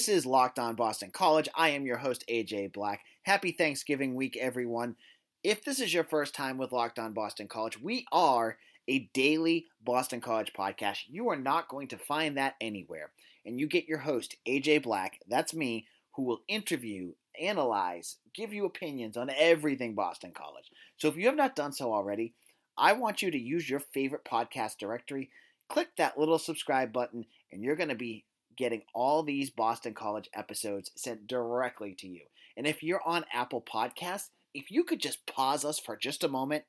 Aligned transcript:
This 0.00 0.08
is 0.08 0.24
Locked 0.24 0.58
On 0.58 0.76
Boston 0.76 1.10
College. 1.10 1.46
I 1.54 1.68
am 1.68 1.84
your 1.84 1.98
host, 1.98 2.24
AJ 2.26 2.72
Black. 2.72 3.04
Happy 3.24 3.52
Thanksgiving 3.52 4.14
week, 4.14 4.34
everyone. 4.34 4.96
If 5.44 5.62
this 5.62 5.78
is 5.78 5.92
your 5.92 6.04
first 6.04 6.34
time 6.34 6.56
with 6.56 6.72
Locked 6.72 6.98
On 6.98 7.12
Boston 7.12 7.48
College, 7.48 7.78
we 7.78 8.06
are 8.10 8.56
a 8.88 9.10
daily 9.12 9.66
Boston 9.84 10.22
College 10.22 10.54
podcast. 10.58 11.00
You 11.06 11.28
are 11.28 11.36
not 11.36 11.68
going 11.68 11.86
to 11.88 11.98
find 11.98 12.38
that 12.38 12.54
anywhere. 12.62 13.10
And 13.44 13.60
you 13.60 13.66
get 13.66 13.88
your 13.88 13.98
host, 13.98 14.36
AJ 14.48 14.84
Black, 14.84 15.20
that's 15.28 15.52
me, 15.52 15.86
who 16.12 16.22
will 16.22 16.40
interview, 16.48 17.12
analyze, 17.38 18.16
give 18.34 18.54
you 18.54 18.64
opinions 18.64 19.18
on 19.18 19.28
everything 19.28 19.94
Boston 19.94 20.32
College. 20.34 20.70
So 20.96 21.08
if 21.08 21.16
you 21.18 21.26
have 21.26 21.36
not 21.36 21.54
done 21.54 21.74
so 21.74 21.92
already, 21.92 22.32
I 22.74 22.94
want 22.94 23.20
you 23.20 23.30
to 23.30 23.38
use 23.38 23.68
your 23.68 23.80
favorite 23.80 24.24
podcast 24.24 24.78
directory, 24.78 25.28
click 25.68 25.88
that 25.98 26.16
little 26.16 26.38
subscribe 26.38 26.90
button, 26.90 27.26
and 27.52 27.62
you're 27.62 27.76
going 27.76 27.90
to 27.90 27.94
be 27.94 28.24
getting 28.60 28.82
all 28.94 29.22
these 29.22 29.48
Boston 29.48 29.94
College 29.94 30.28
episodes 30.34 30.90
sent 30.94 31.26
directly 31.26 31.94
to 31.98 32.06
you. 32.06 32.20
And 32.58 32.66
if 32.66 32.82
you're 32.82 33.00
on 33.06 33.24
Apple 33.32 33.62
Podcasts, 33.62 34.28
if 34.52 34.70
you 34.70 34.84
could 34.84 35.00
just 35.00 35.26
pause 35.26 35.64
us 35.64 35.78
for 35.78 35.96
just 35.96 36.22
a 36.22 36.28
moment, 36.28 36.64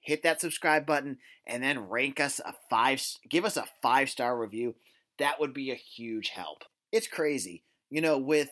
hit 0.00 0.24
that 0.24 0.40
subscribe 0.40 0.84
button, 0.84 1.18
and 1.46 1.62
then 1.62 1.88
rank 1.88 2.18
us 2.18 2.40
a 2.44 2.52
five, 2.68 3.00
give 3.28 3.44
us 3.44 3.56
a 3.56 3.66
five 3.80 4.10
star 4.10 4.36
review, 4.36 4.74
that 5.20 5.38
would 5.38 5.54
be 5.54 5.70
a 5.70 5.76
huge 5.76 6.30
help. 6.30 6.64
It's 6.90 7.06
crazy, 7.06 7.62
you 7.90 8.00
know, 8.00 8.18
with 8.18 8.48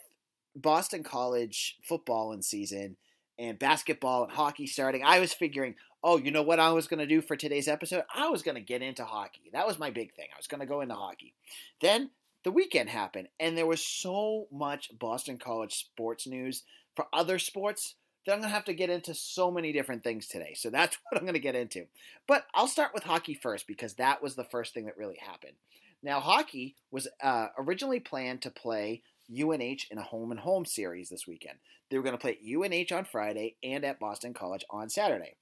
Boston 0.55 1.03
College 1.03 1.79
football 1.83 2.31
in 2.31 2.43
season 2.43 2.97
and 3.41 3.59
basketball 3.59 4.23
and 4.23 4.33
hockey 4.33 4.69
starting. 4.69 5.03
I 5.05 5.19
was 5.19 5.33
figuring, 5.33 5.75
oh, 6.05 6.17
you 6.17 6.31
know 6.31 6.43
what 6.43 6.61
I 6.61 6.71
was 6.71 6.87
going 6.87 7.01
to 7.01 7.07
do 7.07 7.23
for 7.23 7.35
today's 7.35 7.67
episode? 7.67 8.05
I 8.15 8.29
was 8.29 8.43
going 8.43 8.55
to 8.55 8.61
get 8.61 8.83
into 8.83 9.05
hockey. 9.05 9.51
That 9.53 9.67
was 9.67 9.81
my 9.81 9.91
big 9.91 10.15
thing. 10.15 10.29
I 10.33 10.39
was 10.39 10.47
going 10.47 10.61
to 10.61 10.67
go 10.67 10.81
into 10.81 10.95
hockey. 10.95 11.35
Then 11.81 12.11
the 12.45 12.51
weekend 12.51 12.89
happened, 12.89 13.29
and 13.41 13.57
there 13.57 13.67
was 13.67 13.85
so 13.85 14.47
much 14.53 14.91
Boston 14.99 15.39
College 15.39 15.75
sports 15.75 16.27
news 16.27 16.63
for 16.95 17.07
other 17.13 17.39
sports 17.39 17.95
that 18.25 18.33
I'm 18.33 18.41
going 18.41 18.51
to 18.51 18.55
have 18.55 18.65
to 18.67 18.75
get 18.75 18.91
into 18.91 19.15
so 19.15 19.51
many 19.51 19.73
different 19.73 20.05
things 20.05 20.27
today. 20.27 20.55
So 20.55 20.71
that's 20.71 20.99
what 21.11 21.19
I'm 21.19 21.25
going 21.25 21.35
to 21.35 21.41
get 21.41 21.55
into. 21.55 21.87
But 22.27 22.45
I'll 22.55 22.69
start 22.69 22.93
with 22.95 23.05
hockey 23.05 23.35
first 23.35 23.67
because 23.67 23.95
that 23.95 24.23
was 24.23 24.35
the 24.35 24.45
first 24.45 24.75
thing 24.75 24.87
that 24.87 24.99
really 24.99 25.19
happened. 25.21 25.55
Now, 26.03 26.21
hockey 26.21 26.77
was 26.91 27.09
uh, 27.23 27.49
originally 27.59 28.01
planned 28.01 28.43
to 28.43 28.51
play 28.51 29.03
UNH 29.31 29.87
in 29.91 29.99
a 29.99 30.03
home 30.03 30.31
and 30.31 30.41
home 30.41 30.65
series 30.65 31.09
this 31.09 31.27
weekend. 31.27 31.59
They 31.91 31.97
were 31.97 32.05
going 32.05 32.17
to 32.17 32.21
play 32.21 32.39
UNH 32.39 32.97
on 32.97 33.05
Friday 33.05 33.57
and 33.63 33.85
at 33.85 33.99
Boston 33.99 34.35
College 34.35 34.65
on 34.71 34.89
Saturday. 34.91 35.35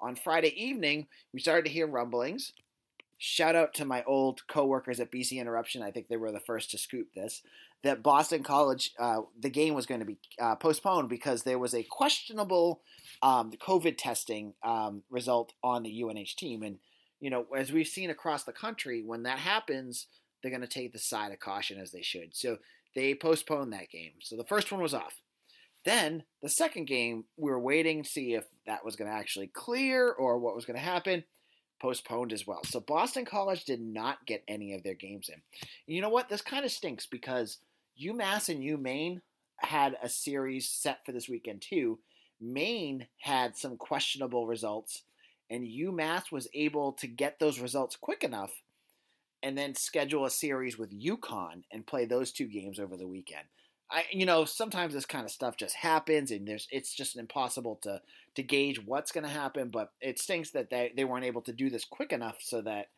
On 0.00 0.16
Friday 0.16 0.52
evening, 0.60 1.06
we 1.32 1.40
started 1.40 1.64
to 1.64 1.72
hear 1.72 1.86
rumblings 1.86 2.52
shout 3.24 3.54
out 3.54 3.72
to 3.72 3.84
my 3.84 4.02
old 4.02 4.44
coworkers 4.48 4.98
at 4.98 5.12
BC 5.12 5.38
Interruption. 5.38 5.80
I 5.80 5.92
think 5.92 6.08
they 6.08 6.16
were 6.16 6.32
the 6.32 6.40
first 6.40 6.72
to 6.72 6.78
scoop 6.78 7.14
this. 7.14 7.40
That 7.84 8.02
Boston 8.02 8.42
College, 8.42 8.90
uh, 8.98 9.20
the 9.38 9.48
game 9.48 9.74
was 9.74 9.86
going 9.86 10.00
to 10.00 10.06
be 10.06 10.18
uh, 10.40 10.56
postponed 10.56 11.08
because 11.08 11.44
there 11.44 11.58
was 11.58 11.72
a 11.72 11.84
questionable 11.84 12.80
um, 13.22 13.52
COVID 13.52 13.94
testing 13.96 14.54
um, 14.64 15.04
result 15.08 15.52
on 15.62 15.84
the 15.84 16.02
UNH 16.02 16.34
team. 16.36 16.64
And, 16.64 16.78
you 17.20 17.30
know, 17.30 17.46
as 17.56 17.70
we've 17.70 17.86
seen 17.86 18.10
across 18.10 18.42
the 18.42 18.52
country, 18.52 19.04
when 19.06 19.22
that 19.22 19.38
happens, 19.38 20.08
they're 20.42 20.50
going 20.50 20.60
to 20.60 20.66
take 20.66 20.92
the 20.92 20.98
side 20.98 21.30
of 21.30 21.38
caution 21.38 21.80
as 21.80 21.92
they 21.92 22.02
should. 22.02 22.34
So 22.34 22.58
they 22.96 23.14
postponed 23.14 23.72
that 23.72 23.90
game. 23.90 24.14
So 24.20 24.36
the 24.36 24.42
first 24.42 24.72
one 24.72 24.82
was 24.82 24.94
off. 24.94 25.20
Then 25.84 26.24
the 26.42 26.48
second 26.48 26.86
game, 26.86 27.26
we 27.36 27.52
were 27.52 27.60
waiting 27.60 28.02
to 28.02 28.08
see 28.08 28.34
if 28.34 28.46
that 28.66 28.84
was 28.84 28.96
going 28.96 29.08
to 29.08 29.16
actually 29.16 29.46
clear 29.46 30.10
or 30.10 30.38
what 30.38 30.56
was 30.56 30.64
going 30.64 30.78
to 30.78 30.84
happen 30.84 31.22
postponed 31.82 32.32
as 32.32 32.46
well. 32.46 32.62
So 32.64 32.80
Boston 32.80 33.24
College 33.24 33.64
did 33.64 33.80
not 33.80 34.24
get 34.24 34.44
any 34.46 34.72
of 34.72 34.84
their 34.84 34.94
games 34.94 35.28
in. 35.28 35.42
You 35.92 36.00
know 36.00 36.08
what? 36.08 36.28
This 36.28 36.40
kind 36.40 36.64
of 36.64 36.70
stinks 36.70 37.06
because 37.06 37.58
UMass 38.00 38.48
and 38.48 38.62
UMaine 38.62 39.20
had 39.58 39.96
a 40.00 40.08
series 40.08 40.68
set 40.68 41.04
for 41.04 41.10
this 41.10 41.28
weekend 41.28 41.60
too. 41.60 41.98
Maine 42.40 43.08
had 43.18 43.56
some 43.56 43.76
questionable 43.76 44.46
results, 44.46 45.02
and 45.50 45.66
UMass 45.66 46.32
was 46.32 46.48
able 46.54 46.92
to 46.94 47.06
get 47.06 47.38
those 47.38 47.60
results 47.60 47.96
quick 47.96 48.22
enough 48.22 48.52
and 49.42 49.58
then 49.58 49.74
schedule 49.74 50.24
a 50.24 50.30
series 50.30 50.78
with 50.78 50.98
UConn 50.98 51.64
and 51.72 51.86
play 51.86 52.04
those 52.04 52.30
two 52.30 52.46
games 52.46 52.78
over 52.78 52.96
the 52.96 53.08
weekend. 53.08 53.44
I, 53.90 54.04
you 54.10 54.24
know, 54.24 54.44
sometimes 54.44 54.94
this 54.94 55.04
kind 55.04 55.24
of 55.24 55.30
stuff 55.30 55.56
just 55.56 55.74
happens, 55.74 56.30
and 56.30 56.46
there's 56.46 56.68
it's 56.70 56.94
just 56.94 57.16
impossible 57.16 57.78
to 57.82 58.00
to 58.34 58.42
gauge 58.42 58.84
what's 58.84 59.12
going 59.12 59.24
to 59.24 59.30
happen. 59.30 59.68
But 59.68 59.92
it 60.00 60.18
stinks 60.18 60.50
that 60.50 60.70
they 60.70 60.92
they 60.96 61.04
weren't 61.04 61.24
able 61.24 61.42
to 61.42 61.52
do 61.52 61.70
this 61.70 61.84
quick 61.84 62.12
enough 62.12 62.36
so 62.40 62.60
that 62.62 62.88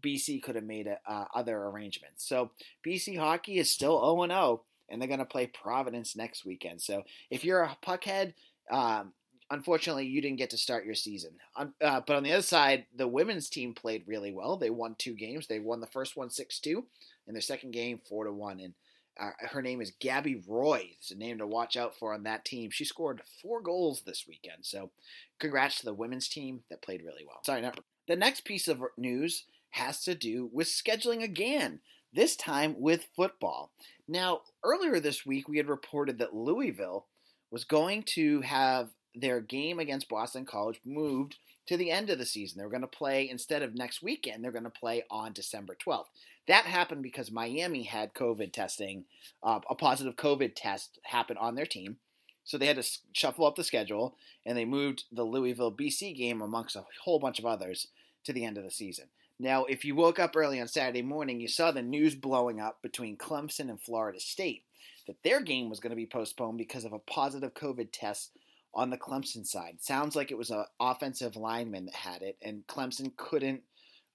BC 0.00 0.42
could 0.42 0.54
have 0.54 0.64
made 0.64 0.86
a, 0.86 0.98
uh, 1.06 1.24
other 1.34 1.56
arrangements. 1.56 2.26
So 2.26 2.50
BC 2.86 3.18
hockey 3.18 3.58
is 3.58 3.70
still 3.70 3.98
0 4.00 4.26
0, 4.26 4.62
and 4.88 5.00
they're 5.00 5.08
going 5.08 5.18
to 5.18 5.24
play 5.24 5.46
Providence 5.46 6.16
next 6.16 6.44
weekend. 6.44 6.80
So 6.80 7.02
if 7.30 7.44
you're 7.44 7.62
a 7.62 7.76
puckhead, 7.84 8.34
um, 8.70 9.12
unfortunately, 9.50 10.06
you 10.06 10.20
didn't 10.20 10.38
get 10.38 10.50
to 10.50 10.58
start 10.58 10.84
your 10.84 10.94
season. 10.94 11.32
Uh, 11.56 11.66
but 11.80 12.16
on 12.16 12.22
the 12.22 12.32
other 12.32 12.42
side, 12.42 12.86
the 12.94 13.08
women's 13.08 13.48
team 13.48 13.74
played 13.74 14.04
really 14.06 14.32
well. 14.32 14.56
They 14.56 14.70
won 14.70 14.94
two 14.98 15.14
games. 15.14 15.46
They 15.46 15.58
won 15.58 15.80
the 15.80 15.86
first 15.86 16.16
one 16.16 16.30
6 16.30 16.60
2, 16.60 16.84
and 17.26 17.34
their 17.34 17.40
second 17.40 17.72
game 17.72 18.00
4 18.08 18.24
to 18.24 18.32
1. 18.32 18.60
And 18.60 18.74
uh, 19.18 19.30
her 19.50 19.62
name 19.62 19.80
is 19.80 19.92
Gabby 20.00 20.42
Roy. 20.46 20.90
It's 20.92 21.10
a 21.10 21.16
name 21.16 21.38
to 21.38 21.46
watch 21.46 21.76
out 21.76 21.96
for 21.96 22.14
on 22.14 22.22
that 22.24 22.44
team. 22.44 22.70
She 22.70 22.84
scored 22.84 23.22
four 23.42 23.60
goals 23.60 24.02
this 24.02 24.26
weekend. 24.28 24.64
So, 24.64 24.90
congrats 25.38 25.78
to 25.80 25.86
the 25.86 25.94
women's 25.94 26.28
team 26.28 26.62
that 26.70 26.82
played 26.82 27.02
really 27.02 27.24
well. 27.26 27.40
Sorry, 27.44 27.60
not. 27.60 27.78
The 28.06 28.16
next 28.16 28.44
piece 28.44 28.68
of 28.68 28.82
news 28.96 29.44
has 29.70 30.02
to 30.04 30.14
do 30.14 30.48
with 30.52 30.68
scheduling 30.68 31.22
again, 31.22 31.80
this 32.12 32.36
time 32.36 32.76
with 32.78 33.08
football. 33.14 33.70
Now, 34.06 34.42
earlier 34.64 34.98
this 35.00 35.26
week, 35.26 35.48
we 35.48 35.58
had 35.58 35.68
reported 35.68 36.18
that 36.18 36.34
Louisville 36.34 37.06
was 37.50 37.64
going 37.64 38.02
to 38.04 38.40
have 38.42 38.90
their 39.14 39.40
game 39.40 39.78
against 39.78 40.08
Boston 40.08 40.44
College 40.44 40.80
moved 40.84 41.36
to 41.66 41.76
the 41.76 41.90
end 41.90 42.08
of 42.08 42.18
the 42.18 42.24
season. 42.24 42.58
They're 42.58 42.68
going 42.68 42.80
to 42.80 42.86
play 42.86 43.28
instead 43.28 43.62
of 43.62 43.74
next 43.74 44.02
weekend, 44.02 44.42
they're 44.42 44.52
going 44.52 44.64
to 44.64 44.70
play 44.70 45.04
on 45.10 45.32
December 45.32 45.76
12th. 45.84 46.06
That 46.48 46.64
happened 46.64 47.02
because 47.02 47.30
Miami 47.30 47.82
had 47.84 48.14
COVID 48.14 48.52
testing, 48.52 49.04
uh, 49.42 49.60
a 49.68 49.74
positive 49.74 50.16
COVID 50.16 50.52
test 50.56 50.98
happened 51.04 51.38
on 51.38 51.54
their 51.54 51.66
team. 51.66 51.98
So 52.44 52.56
they 52.56 52.66
had 52.66 52.82
to 52.82 52.98
shuffle 53.12 53.44
up 53.44 53.56
the 53.56 53.64
schedule 53.64 54.16
and 54.46 54.56
they 54.56 54.64
moved 54.64 55.04
the 55.12 55.24
Louisville 55.24 55.70
BC 55.70 56.16
game 56.16 56.40
amongst 56.40 56.74
a 56.74 56.86
whole 57.04 57.18
bunch 57.18 57.38
of 57.38 57.44
others 57.44 57.88
to 58.24 58.32
the 58.32 58.46
end 58.46 58.56
of 58.56 58.64
the 58.64 58.70
season. 58.70 59.08
Now, 59.38 59.66
if 59.66 59.84
you 59.84 59.94
woke 59.94 60.18
up 60.18 60.34
early 60.34 60.58
on 60.58 60.66
Saturday 60.66 61.02
morning, 61.02 61.38
you 61.38 61.48
saw 61.48 61.70
the 61.70 61.82
news 61.82 62.14
blowing 62.14 62.60
up 62.60 62.80
between 62.82 63.18
Clemson 63.18 63.68
and 63.68 63.80
Florida 63.80 64.18
State 64.18 64.64
that 65.06 65.22
their 65.22 65.42
game 65.42 65.68
was 65.68 65.80
going 65.80 65.90
to 65.90 65.96
be 65.96 66.06
postponed 66.06 66.58
because 66.58 66.84
of 66.84 66.92
a 66.94 66.98
positive 66.98 67.52
COVID 67.54 67.88
test 67.92 68.30
on 68.74 68.90
the 68.90 68.96
Clemson 68.96 69.46
side. 69.46 69.76
Sounds 69.80 70.16
like 70.16 70.30
it 70.30 70.38
was 70.38 70.50
an 70.50 70.64
offensive 70.80 71.36
lineman 71.36 71.86
that 71.86 71.94
had 71.94 72.22
it, 72.22 72.36
and 72.42 72.66
Clemson 72.66 73.14
couldn't 73.16 73.62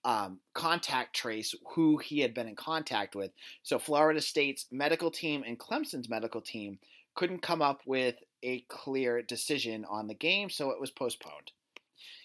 um, 0.06 0.40
contact 0.54 1.16
trace 1.16 1.56
who 1.76 1.98
he 1.98 2.20
had 2.20 2.34
been 2.34 2.48
in 2.48 2.56
contact 2.56 3.16
with. 3.16 3.32
So 3.64 3.80
Florida 3.80 4.22
State's 4.22 4.66
medical 4.72 5.12
team 5.12 5.44
and 5.46 5.60
Clemson's 5.60 6.10
medical 6.10 6.42
team 6.42 6.80
couldn't 7.16 7.42
come 7.42 7.62
up 7.62 7.82
with 7.86 8.16
a 8.42 8.62
clear 8.68 9.22
decision 9.22 9.86
on 9.86 10.08
the 10.08 10.14
game, 10.14 10.50
so 10.50 10.72
it 10.72 10.80
was 10.80 10.92
postponed. 10.92 11.52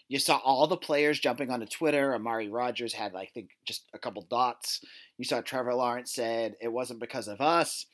You 0.09 0.19
saw 0.19 0.39
all 0.39 0.67
the 0.67 0.77
players 0.77 1.21
jumping 1.21 1.51
onto 1.51 1.67
Twitter. 1.67 2.15
Amari 2.15 2.49
Rogers 2.49 2.95
had, 2.95 3.15
I 3.15 3.27
think, 3.27 3.51
just 3.67 3.85
a 3.93 3.99
couple 3.99 4.23
dots. 4.23 4.81
You 5.19 5.25
saw 5.25 5.43
Trevor 5.43 5.75
Lawrence 5.75 6.13
said 6.13 6.57
it 6.63 6.73
wasn't 6.73 7.01
because 7.01 7.29
of 7.29 7.43
us. 7.43 7.85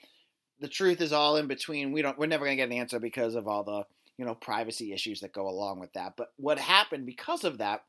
The 0.61 0.69
truth 0.69 1.01
is 1.01 1.13
all 1.13 1.37
in 1.37 1.49
between. 1.49 1.91
We 1.91 2.03
don't. 2.03 2.17
We're 2.17 2.27
never 2.27 2.45
gonna 2.45 2.57
get 2.57 2.69
an 2.69 2.77
answer 2.77 3.01
because 3.01 3.35
of 3.35 3.49
all 3.49 3.65
the 3.65 3.85
you 4.17 4.25
know 4.25 4.37
privacy 4.37 4.93
issues 4.93 5.21
that 5.21 5.33
go 5.33 5.49
along 5.49 5.81
with 5.81 5.93
that. 5.95 6.15
But 6.17 6.29
what 6.37 6.61
happened 6.61 7.05
because 7.05 7.43
of 7.43 7.59
that 7.59 7.83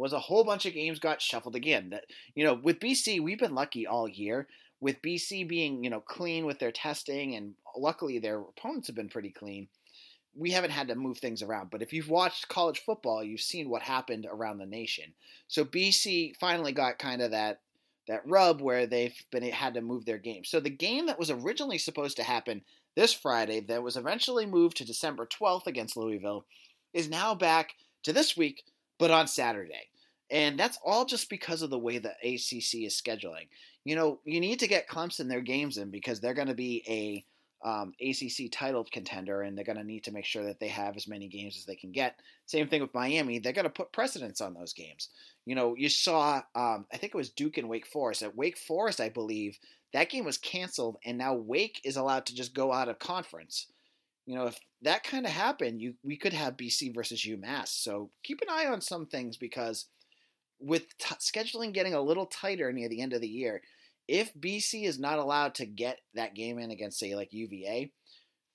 was 0.00 0.12
a 0.12 0.18
whole 0.18 0.44
bunch 0.44 0.66
of 0.66 0.74
games 0.74 0.98
got 0.98 1.22
shuffled 1.22 1.54
again. 1.54 1.90
That 1.90 2.04
you 2.34 2.44
know, 2.44 2.54
with 2.54 2.80
BC, 2.80 3.20
we've 3.20 3.38
been 3.38 3.54
lucky 3.54 3.86
all 3.86 4.08
year. 4.08 4.48
With 4.80 5.02
BC 5.02 5.46
being 5.46 5.84
you 5.84 5.90
know 5.90 6.00
clean 6.00 6.46
with 6.46 6.58
their 6.58 6.72
testing, 6.72 7.34
and 7.34 7.54
luckily 7.76 8.18
their 8.18 8.40
opponents 8.40 8.86
have 8.86 8.96
been 8.96 9.08
pretty 9.08 9.30
clean. 9.30 9.68
We 10.34 10.52
haven't 10.52 10.70
had 10.70 10.88
to 10.88 10.94
move 10.94 11.18
things 11.18 11.42
around. 11.42 11.70
But 11.70 11.82
if 11.82 11.92
you've 11.92 12.08
watched 12.08 12.48
college 12.48 12.80
football, 12.80 13.22
you've 13.22 13.40
seen 13.40 13.68
what 13.68 13.82
happened 13.82 14.26
around 14.30 14.58
the 14.58 14.66
nation. 14.66 15.12
So 15.48 15.64
BC 15.64 16.36
finally 16.36 16.72
got 16.72 16.98
kind 16.98 17.20
of 17.20 17.32
that 17.32 17.60
that 18.08 18.26
rub 18.26 18.60
where 18.60 18.86
they've 18.86 19.14
been 19.30 19.42
had 19.44 19.74
to 19.74 19.80
move 19.80 20.04
their 20.04 20.18
game. 20.18 20.44
So 20.44 20.60
the 20.60 20.70
game 20.70 21.06
that 21.06 21.18
was 21.18 21.30
originally 21.30 21.78
supposed 21.78 22.16
to 22.16 22.22
happen 22.22 22.62
this 22.96 23.12
Friday, 23.12 23.60
that 23.60 23.82
was 23.82 23.96
eventually 23.96 24.46
moved 24.46 24.76
to 24.78 24.84
December 24.84 25.26
12th 25.26 25.66
against 25.66 25.96
Louisville, 25.96 26.44
is 26.92 27.08
now 27.08 27.34
back 27.34 27.74
to 28.02 28.12
this 28.12 28.36
week, 28.36 28.64
but 29.00 29.10
on 29.10 29.26
Saturday. 29.26 29.88
And 30.30 30.56
that's 30.56 30.78
all 30.84 31.04
just 31.04 31.28
because 31.28 31.62
of 31.62 31.70
the 31.70 31.78
way 31.78 31.98
the 31.98 32.10
ACC 32.10 32.84
is 32.84 33.02
scheduling. 33.04 33.48
You 33.84 33.96
know, 33.96 34.20
you 34.24 34.38
need 34.38 34.60
to 34.60 34.68
get 34.68 34.88
Clemson 34.88 35.28
their 35.28 35.40
games 35.40 35.78
in 35.78 35.90
because 35.90 36.20
they're 36.20 36.34
going 36.34 36.48
to 36.48 36.54
be 36.54 36.84
a 36.86 37.24
um, 37.62 37.92
ACC 38.00 38.50
title 38.52 38.86
contender, 38.90 39.42
and 39.42 39.56
they're 39.56 39.64
going 39.64 39.78
to 39.78 39.84
need 39.84 40.04
to 40.04 40.12
make 40.12 40.24
sure 40.24 40.44
that 40.44 40.60
they 40.60 40.68
have 40.68 40.96
as 40.96 41.08
many 41.08 41.28
games 41.28 41.56
as 41.56 41.64
they 41.64 41.74
can 41.74 41.90
get. 41.90 42.16
Same 42.46 42.68
thing 42.68 42.80
with 42.80 42.94
Miami; 42.94 43.38
they're 43.38 43.52
going 43.52 43.64
to 43.64 43.70
put 43.70 43.92
precedence 43.92 44.40
on 44.40 44.54
those 44.54 44.72
games. 44.72 45.08
You 45.46 45.54
know, 45.54 45.74
you 45.76 45.88
saw, 45.88 46.42
um, 46.54 46.86
I 46.92 46.96
think 46.96 47.14
it 47.14 47.18
was 47.18 47.30
Duke 47.30 47.58
and 47.58 47.68
Wake 47.68 47.86
Forest. 47.86 48.22
At 48.22 48.36
Wake 48.36 48.56
Forest, 48.56 49.00
I 49.00 49.08
believe 49.08 49.58
that 49.92 50.10
game 50.10 50.24
was 50.24 50.38
canceled, 50.38 50.98
and 51.04 51.18
now 51.18 51.34
Wake 51.34 51.80
is 51.84 51.96
allowed 51.96 52.26
to 52.26 52.34
just 52.34 52.54
go 52.54 52.72
out 52.72 52.88
of 52.88 52.98
conference. 52.98 53.66
You 54.26 54.36
know, 54.36 54.46
if 54.46 54.58
that 54.82 55.02
kind 55.02 55.26
of 55.26 55.32
happened, 55.32 55.80
you 55.80 55.94
we 56.02 56.16
could 56.16 56.32
have 56.32 56.56
BC 56.56 56.94
versus 56.94 57.26
UMass. 57.26 57.68
So 57.68 58.10
keep 58.22 58.40
an 58.40 58.48
eye 58.50 58.66
on 58.66 58.80
some 58.80 59.06
things 59.06 59.36
because 59.36 59.86
with 60.60 60.96
t- 60.98 61.14
scheduling 61.16 61.72
getting 61.72 61.94
a 61.94 62.00
little 62.00 62.26
tighter 62.26 62.72
near 62.72 62.88
the 62.88 63.00
end 63.00 63.12
of 63.12 63.20
the 63.20 63.28
year, 63.28 63.62
if 64.06 64.32
BC 64.34 64.84
is 64.84 64.98
not 64.98 65.18
allowed 65.18 65.54
to 65.56 65.66
get 65.66 66.00
that 66.14 66.34
game 66.34 66.58
in 66.58 66.70
against, 66.70 66.98
say, 66.98 67.14
like 67.14 67.32
UVA, 67.32 67.92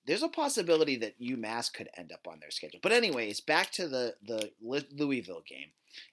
there's 0.06 0.22
a 0.22 0.28
possibility 0.28 0.96
that 0.96 1.20
UMass 1.20 1.72
could 1.72 1.88
end 1.96 2.12
up 2.12 2.26
on 2.28 2.38
their 2.40 2.50
schedule. 2.50 2.78
But 2.82 2.92
anyways, 2.92 3.40
back 3.40 3.72
to 3.72 3.88
the 3.88 4.14
the 4.24 4.50
Louisville 4.62 5.42
game. 5.46 5.70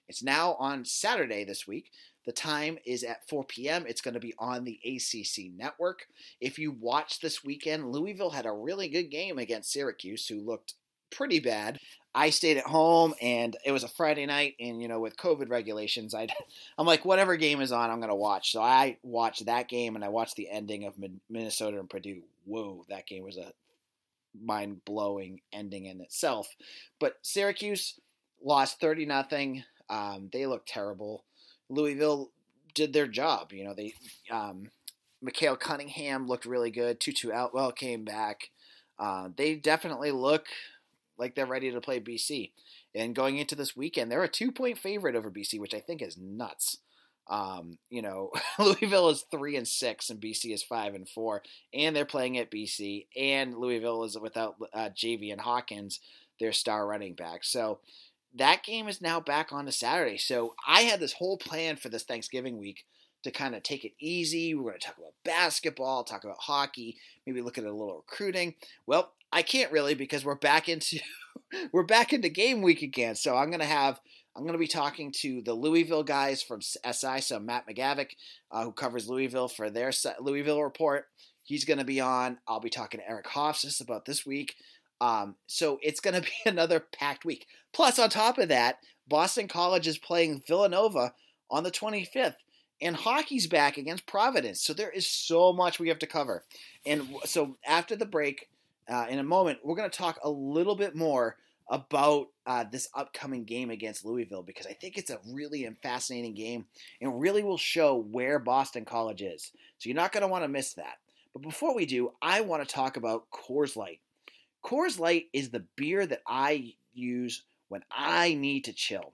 It's 0.08 0.22
now 0.22 0.54
on 0.54 0.84
Saturday 0.84 1.44
this 1.44 1.66
week. 1.66 1.90
The 2.26 2.32
time 2.32 2.78
is 2.86 3.04
at 3.04 3.28
4 3.28 3.44
p.m. 3.44 3.84
It's 3.86 4.00
going 4.00 4.14
to 4.14 4.20
be 4.20 4.34
on 4.38 4.64
the 4.64 4.80
ACC 4.84 5.52
network. 5.56 6.06
If 6.40 6.58
you 6.58 6.72
watch 6.72 7.20
this 7.20 7.44
weekend, 7.44 7.90
Louisville 7.90 8.30
had 8.30 8.46
a 8.46 8.52
really 8.52 8.88
good 8.88 9.10
game 9.10 9.38
against 9.38 9.72
Syracuse, 9.72 10.26
who 10.26 10.40
looked 10.40 10.74
pretty 11.10 11.40
bad. 11.40 11.78
I 12.14 12.30
stayed 12.30 12.56
at 12.56 12.66
home 12.66 13.14
and 13.20 13.56
it 13.64 13.72
was 13.72 13.82
a 13.82 13.88
Friday 13.88 14.26
night 14.26 14.54
and 14.60 14.80
you 14.80 14.88
know 14.88 15.00
with 15.00 15.16
COVID 15.16 15.48
regulations 15.48 16.14
I 16.14 16.28
I'm 16.78 16.86
like 16.86 17.04
whatever 17.04 17.36
game 17.36 17.60
is 17.60 17.72
on 17.72 17.90
I'm 17.90 17.98
going 17.98 18.08
to 18.08 18.14
watch. 18.14 18.52
So 18.52 18.62
I 18.62 18.98
watched 19.02 19.46
that 19.46 19.68
game 19.68 19.96
and 19.96 20.04
I 20.04 20.08
watched 20.08 20.36
the 20.36 20.50
ending 20.50 20.84
of 20.84 20.94
Minnesota 21.28 21.78
and 21.78 21.90
Purdue. 21.90 22.22
Whoa, 22.44 22.84
that 22.88 23.06
game 23.06 23.24
was 23.24 23.36
a 23.36 23.52
mind-blowing 24.42 25.40
ending 25.52 25.86
in 25.86 26.00
itself. 26.00 26.48
But 26.98 27.16
Syracuse 27.22 27.98
lost 28.42 28.80
30 28.80 29.06
nothing. 29.06 29.64
Um, 29.88 30.28
they 30.32 30.46
looked 30.46 30.68
terrible. 30.68 31.24
Louisville 31.68 32.30
did 32.74 32.92
their 32.92 33.06
job. 33.06 33.52
You 33.52 33.64
know, 33.64 33.74
they 33.74 33.94
um, 34.30 34.70
Malik 35.22 35.60
Cunningham 35.60 36.26
looked 36.26 36.44
really 36.44 36.70
good. 36.70 37.00
Tutu 37.00 37.30
Atwell 37.30 37.72
came 37.72 38.04
back. 38.04 38.50
Uh, 38.98 39.28
they 39.36 39.54
definitely 39.54 40.10
look 40.10 40.46
like 41.18 41.34
they're 41.34 41.46
ready 41.46 41.70
to 41.70 41.80
play 41.80 42.00
BC. 42.00 42.52
And 42.94 43.14
going 43.14 43.38
into 43.38 43.54
this 43.54 43.76
weekend, 43.76 44.10
they're 44.10 44.22
a 44.22 44.28
two 44.28 44.52
point 44.52 44.78
favorite 44.78 45.16
over 45.16 45.30
BC, 45.30 45.58
which 45.58 45.74
I 45.74 45.80
think 45.80 46.02
is 46.02 46.16
nuts. 46.16 46.78
Um, 47.26 47.78
you 47.88 48.02
know, 48.02 48.30
Louisville 48.58 49.08
is 49.08 49.24
three 49.30 49.56
and 49.56 49.66
six, 49.66 50.10
and 50.10 50.20
BC 50.20 50.52
is 50.52 50.62
five 50.62 50.94
and 50.94 51.08
four, 51.08 51.42
and 51.72 51.96
they're 51.96 52.04
playing 52.04 52.36
at 52.38 52.50
BC, 52.50 53.06
and 53.16 53.56
Louisville 53.56 54.04
is 54.04 54.18
without 54.18 54.56
uh, 54.72 54.90
and 55.02 55.40
Hawkins, 55.40 56.00
their 56.38 56.52
star 56.52 56.86
running 56.86 57.14
back. 57.14 57.44
So 57.44 57.80
that 58.34 58.62
game 58.64 58.88
is 58.88 59.00
now 59.00 59.20
back 59.20 59.52
on 59.52 59.64
the 59.64 59.72
Saturday. 59.72 60.18
So 60.18 60.54
I 60.66 60.82
had 60.82 61.00
this 61.00 61.14
whole 61.14 61.38
plan 61.38 61.76
for 61.76 61.88
this 61.88 62.02
Thanksgiving 62.02 62.58
week 62.58 62.84
to 63.22 63.30
kind 63.30 63.54
of 63.54 63.62
take 63.62 63.84
it 63.84 63.92
easy. 64.00 64.54
We're 64.54 64.70
going 64.70 64.80
to 64.80 64.86
talk 64.86 64.98
about 64.98 65.14
basketball, 65.24 66.04
talk 66.04 66.24
about 66.24 66.38
hockey, 66.40 66.98
maybe 67.26 67.42
look 67.42 67.58
at 67.58 67.64
a 67.64 67.72
little 67.72 67.96
recruiting. 67.96 68.54
Well, 68.86 69.12
I 69.32 69.42
can't 69.42 69.72
really 69.72 69.94
because 69.94 70.24
we're 70.24 70.34
back 70.34 70.68
into 70.68 71.00
we're 71.72 71.84
back 71.84 72.12
into 72.12 72.28
game 72.28 72.62
week 72.62 72.82
again. 72.82 73.14
So 73.14 73.36
I'm 73.36 73.48
going 73.48 73.60
to 73.60 73.66
have 73.66 74.00
I'm 74.36 74.42
going 74.42 74.54
to 74.54 74.58
be 74.58 74.66
talking 74.66 75.12
to 75.20 75.42
the 75.42 75.54
Louisville 75.54 76.02
guys 76.02 76.42
from 76.42 76.60
SI, 76.60 77.20
so 77.20 77.38
Matt 77.38 77.68
McGavick, 77.68 78.10
uh, 78.50 78.64
who 78.64 78.72
covers 78.72 79.08
Louisville 79.08 79.46
for 79.48 79.70
their 79.70 79.92
Louisville 80.20 80.62
report. 80.62 81.06
He's 81.44 81.64
going 81.64 81.78
to 81.78 81.84
be 81.84 82.00
on. 82.00 82.38
I'll 82.48 82.58
be 82.58 82.70
talking 82.70 83.00
to 83.00 83.08
Eric 83.08 83.26
Hofstas 83.26 83.80
about 83.80 84.06
this 84.06 84.26
week. 84.26 84.56
Um, 85.00 85.36
so 85.46 85.78
it's 85.82 86.00
going 86.00 86.14
to 86.22 86.22
be 86.22 86.50
another 86.50 86.80
packed 86.80 87.24
week. 87.24 87.46
Plus, 87.72 87.98
on 87.98 88.10
top 88.10 88.38
of 88.38 88.48
that, 88.48 88.78
Boston 89.06 89.48
College 89.48 89.86
is 89.86 89.98
playing 89.98 90.42
Villanova 90.46 91.12
on 91.50 91.62
the 91.62 91.70
25th, 91.70 92.36
and 92.80 92.96
hockey's 92.96 93.46
back 93.46 93.76
against 93.76 94.06
Providence. 94.06 94.60
So 94.60 94.72
there 94.72 94.90
is 94.90 95.06
so 95.06 95.52
much 95.52 95.78
we 95.78 95.88
have 95.88 95.98
to 96.00 96.06
cover. 96.06 96.44
And 96.86 97.08
so 97.24 97.56
after 97.66 97.96
the 97.96 98.06
break, 98.06 98.48
uh, 98.88 99.06
in 99.08 99.18
a 99.18 99.24
moment, 99.24 99.60
we're 99.62 99.76
going 99.76 99.90
to 99.90 99.96
talk 99.96 100.18
a 100.22 100.30
little 100.30 100.74
bit 100.74 100.94
more 100.94 101.36
about 101.68 102.28
uh, 102.46 102.64
this 102.70 102.88
upcoming 102.94 103.44
game 103.44 103.70
against 103.70 104.04
Louisville 104.04 104.42
because 104.42 104.66
I 104.66 104.72
think 104.72 104.98
it's 104.98 105.10
a 105.10 105.20
really 105.30 105.66
fascinating 105.82 106.34
game 106.34 106.66
and 107.00 107.20
really 107.20 107.42
will 107.42 107.56
show 107.56 107.96
where 107.96 108.38
Boston 108.38 108.84
College 108.84 109.22
is. 109.22 109.52
So 109.78 109.88
you're 109.88 109.96
not 109.96 110.12
going 110.12 110.22
to 110.22 110.28
want 110.28 110.44
to 110.44 110.48
miss 110.48 110.74
that. 110.74 110.98
But 111.32 111.42
before 111.42 111.74
we 111.74 111.86
do, 111.86 112.12
I 112.20 112.42
want 112.42 112.66
to 112.66 112.74
talk 112.74 112.96
about 112.96 113.30
Coors 113.30 113.76
Light. 113.76 114.00
Coors 114.64 114.98
Light 114.98 115.26
is 115.32 115.50
the 115.50 115.64
beer 115.76 116.06
that 116.06 116.22
I 116.26 116.74
use 116.94 117.42
when 117.68 117.82
I 117.90 118.34
need 118.34 118.64
to 118.64 118.72
chill. 118.72 119.12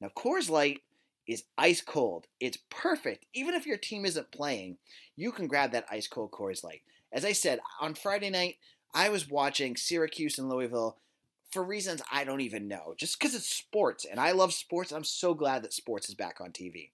Now, 0.00 0.08
Coors 0.08 0.48
Light 0.48 0.80
is 1.26 1.44
ice 1.58 1.80
cold. 1.80 2.26
It's 2.40 2.58
perfect. 2.70 3.26
Even 3.34 3.54
if 3.54 3.66
your 3.66 3.76
team 3.76 4.04
isn't 4.04 4.30
playing, 4.30 4.78
you 5.16 5.32
can 5.32 5.48
grab 5.48 5.72
that 5.72 5.86
ice 5.90 6.06
cold 6.06 6.30
Coors 6.30 6.62
Light. 6.62 6.82
As 7.12 7.24
I 7.24 7.32
said, 7.32 7.60
on 7.80 7.94
Friday 7.94 8.30
night, 8.30 8.56
I 8.94 9.08
was 9.08 9.28
watching 9.28 9.76
Syracuse 9.76 10.38
and 10.38 10.48
Louisville 10.48 10.98
for 11.50 11.62
reasons 11.62 12.02
I 12.10 12.24
don't 12.24 12.40
even 12.40 12.68
know, 12.68 12.94
just 12.96 13.18
because 13.18 13.34
it's 13.34 13.46
sports 13.46 14.06
and 14.08 14.18
I 14.18 14.32
love 14.32 14.54
sports. 14.54 14.92
I'm 14.92 15.04
so 15.04 15.34
glad 15.34 15.62
that 15.62 15.72
sports 15.72 16.08
is 16.08 16.14
back 16.14 16.40
on 16.40 16.50
TV. 16.50 16.90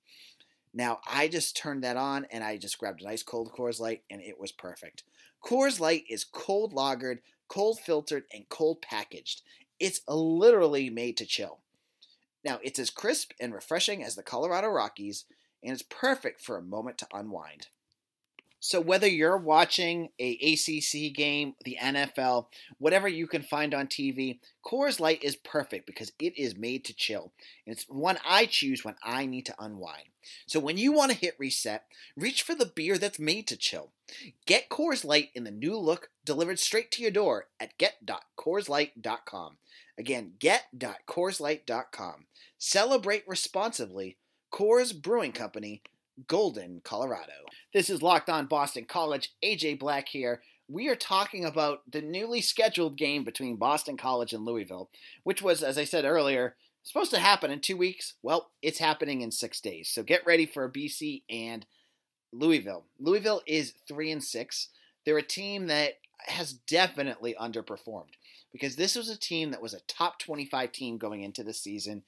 Now, 0.75 1.01
I 1.11 1.29
just 1.29 1.57
turned 1.57 1.85
that 1.85 1.97
on 1.97 2.27
and 2.31 2.43
I 2.43 2.57
just 2.57 2.79
grabbed 2.79 3.01
a 3.01 3.05
nice 3.05 3.23
cold 3.23 3.53
Coors 3.53 3.81
Light 3.81 4.03
and 4.11 4.21
it 4.21 4.39
was 4.39 4.53
perfect. 4.53 5.05
Coors 5.45 5.79
Light 5.79 6.05
is 6.09 6.25
cold 6.25 6.73
lagered, 6.73 7.19
cold 7.49 7.81
filtered, 7.81 8.25
and 8.33 8.49
cold 8.49 8.83
packaged. 8.83 9.43
It's 9.81 10.01
literally 10.07 10.91
made 10.91 11.17
to 11.19 11.27
chill. 11.27 11.61
Now, 12.45 12.61
it's 12.63 12.79
as 12.79 12.91
crisp 12.91 13.33
and 13.41 13.53
refreshing 13.53 14.03
as 14.03 14.15
the 14.15 14.23
Colorado 14.23 14.69
Rockies, 14.69 15.25
and 15.63 15.73
it's 15.73 15.83
perfect 15.83 16.41
for 16.41 16.57
a 16.57 16.63
moment 16.63 16.99
to 16.99 17.09
unwind. 17.13 17.69
So 18.61 18.81
whether 18.81 19.07
you're 19.07 19.37
watching 19.37 20.11
a 20.19 20.33
ACC 20.33 21.15
game, 21.15 21.55
the 21.65 21.77
NFL, 21.81 22.47
whatever 22.79 23.07
you 23.07 23.27
can 23.27 23.43
find 23.43 23.73
on 23.73 23.87
TV, 23.87 24.41
Coors 24.65 24.99
Light 24.99 25.23
is 25.23 25.37
perfect 25.37 25.87
because 25.87 26.13
it 26.19 26.37
is 26.37 26.57
made 26.57 26.85
to 26.87 26.93
chill. 26.95 27.33
And 27.67 27.77
it's 27.77 27.85
one 27.89 28.19
I 28.29 28.47
choose 28.47 28.85
when 28.85 28.97
I 29.03 29.27
need 29.27 29.47
to 29.47 29.55
unwind. 29.59 30.09
So 30.47 30.59
when 30.59 30.77
you 30.77 30.93
want 30.93 31.13
to 31.13 31.17
hit 31.17 31.37
reset, 31.39 31.85
reach 32.17 32.43
for 32.43 32.55
the 32.55 32.67
beer 32.67 32.99
that's 32.99 33.19
made 33.19 33.47
to 33.49 33.57
chill. 33.57 33.93
Get 34.47 34.69
Coors 34.69 35.05
Light 35.05 35.31
in 35.35 35.45
the 35.45 35.51
new 35.51 35.77
look 35.77 36.11
delivered 36.25 36.59
straight 36.59 36.91
to 36.93 37.03
your 37.03 37.11
door 37.11 37.47
at 37.61 37.79
get.coorslight.com. 37.79 39.57
Again, 39.97 40.33
get.coorslight.com. 40.39 42.27
Celebrate 42.59 43.25
responsibly. 43.27 44.17
Coors 44.53 45.01
Brewing 45.01 45.33
Company, 45.33 45.83
Golden, 46.27 46.81
Colorado. 46.85 47.33
This 47.73 47.89
is 47.91 48.03
Locked 48.03 48.29
On 48.29 48.47
Boston 48.47 48.85
College. 48.87 49.33
AJ 49.45 49.79
Black 49.79 50.09
here. 50.09 50.43
We 50.69 50.89
are 50.89 50.97
talking 50.97 51.45
about 51.45 51.81
the 51.91 52.03
newly 52.03 52.41
scheduled 52.41 52.97
game 52.97 53.25
between 53.25 53.57
Boston 53.57 53.97
College 53.97 54.33
and 54.33 54.45
Louisville, 54.45 54.91
which 55.25 55.41
was, 55.41 55.63
as 55.63 55.79
I 55.79 55.85
said 55.85 56.05
earlier, 56.05 56.57
supposed 56.83 57.11
to 57.13 57.19
happen 57.19 57.51
in 57.51 57.61
two 57.61 57.77
weeks. 57.77 58.15
Well, 58.23 58.51
it's 58.63 58.79
happening 58.79 59.21
in 59.21 59.31
six 59.31 59.61
days. 59.61 59.89
So 59.89 60.03
get 60.03 60.27
ready 60.27 60.47
for 60.47 60.71
BC 60.71 61.23
and 61.31 61.65
Louisville. 62.33 62.85
Louisville 62.99 63.43
is 63.47 63.75
three 63.87 64.11
and 64.11 64.23
six. 64.23 64.69
They're 65.05 65.19
a 65.19 65.23
team 65.23 65.69
that 65.69 65.95
has 66.27 66.53
definitely 66.53 67.35
underperformed 67.41 68.17
because 68.53 68.77
this 68.77 68.97
was 68.97 69.09
a 69.09 69.19
team 69.19 69.51
that 69.53 69.63
was 69.63 69.75
a 69.75 69.81
top 69.87 70.19
25 70.19 70.73
team 70.73 70.99
going 70.99 71.23
into 71.23 71.45
the 71.45 71.55
season, 71.55 72.03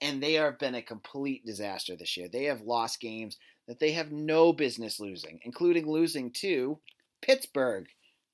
and 0.00 0.22
they 0.22 0.34
have 0.34 0.58
been 0.58 0.74
a 0.74 0.82
complete 0.82 1.46
disaster 1.46 1.96
this 1.96 2.16
year. 2.16 2.28
They 2.28 2.44
have 2.44 2.60
lost 2.60 3.00
games 3.00 3.38
that 3.66 3.78
they 3.80 3.92
have 3.92 4.12
no 4.12 4.52
business 4.52 5.00
losing, 5.00 5.40
including 5.42 5.88
losing 5.88 6.30
to 6.30 6.78
Pittsburgh, 7.22 7.86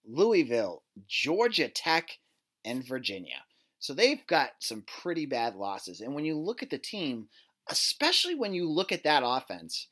Louisville, 0.06 0.82
Georgia 1.06 1.68
Tech, 1.68 2.18
and 2.64 2.86
Virginia. 2.86 3.44
So 3.78 3.94
they've 3.94 4.26
got 4.26 4.50
some 4.58 4.84
pretty 5.02 5.26
bad 5.26 5.54
losses. 5.54 6.00
And 6.00 6.14
when 6.14 6.24
you 6.24 6.36
look 6.36 6.62
at 6.62 6.70
the 6.70 6.78
team, 6.78 7.28
especially 7.68 8.34
when 8.34 8.52
you 8.52 8.68
look 8.68 8.92
at 8.92 9.04
that 9.04 9.22
offense, 9.24 9.86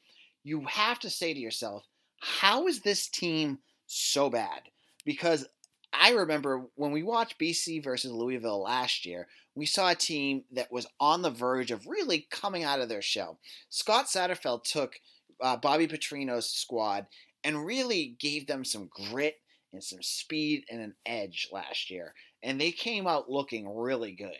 you 0.44 0.64
have 0.66 0.98
to 1.00 1.10
say 1.10 1.32
to 1.32 1.40
yourself, 1.40 1.84
how 2.20 2.66
is 2.66 2.80
this 2.80 3.08
team 3.08 3.58
so 3.86 4.28
bad? 4.28 4.62
Because 5.04 5.46
I 5.92 6.10
remember 6.10 6.66
when 6.74 6.90
we 6.92 7.02
watched 7.02 7.38
BC 7.38 7.82
versus 7.82 8.12
Louisville 8.12 8.62
last 8.62 9.06
year, 9.06 9.26
we 9.54 9.66
saw 9.66 9.90
a 9.90 9.94
team 9.94 10.44
that 10.52 10.70
was 10.70 10.86
on 11.00 11.22
the 11.22 11.30
verge 11.30 11.70
of 11.70 11.86
really 11.86 12.26
coming 12.30 12.64
out 12.64 12.80
of 12.80 12.88
their 12.88 13.02
shell. 13.02 13.38
Scott 13.70 14.06
Satterfield 14.06 14.64
took 14.64 15.00
uh, 15.40 15.56
Bobby 15.56 15.86
Petrino's 15.86 16.50
squad 16.50 17.06
and 17.44 17.64
really 17.64 18.16
gave 18.20 18.46
them 18.46 18.64
some 18.64 18.90
grit 19.10 19.36
and 19.72 19.82
some 19.82 20.02
speed 20.02 20.64
and 20.70 20.80
an 20.80 20.94
edge 21.06 21.48
last 21.52 21.90
year. 21.90 22.14
And 22.42 22.60
they 22.60 22.72
came 22.72 23.06
out 23.06 23.30
looking 23.30 23.74
really 23.74 24.12
good. 24.12 24.36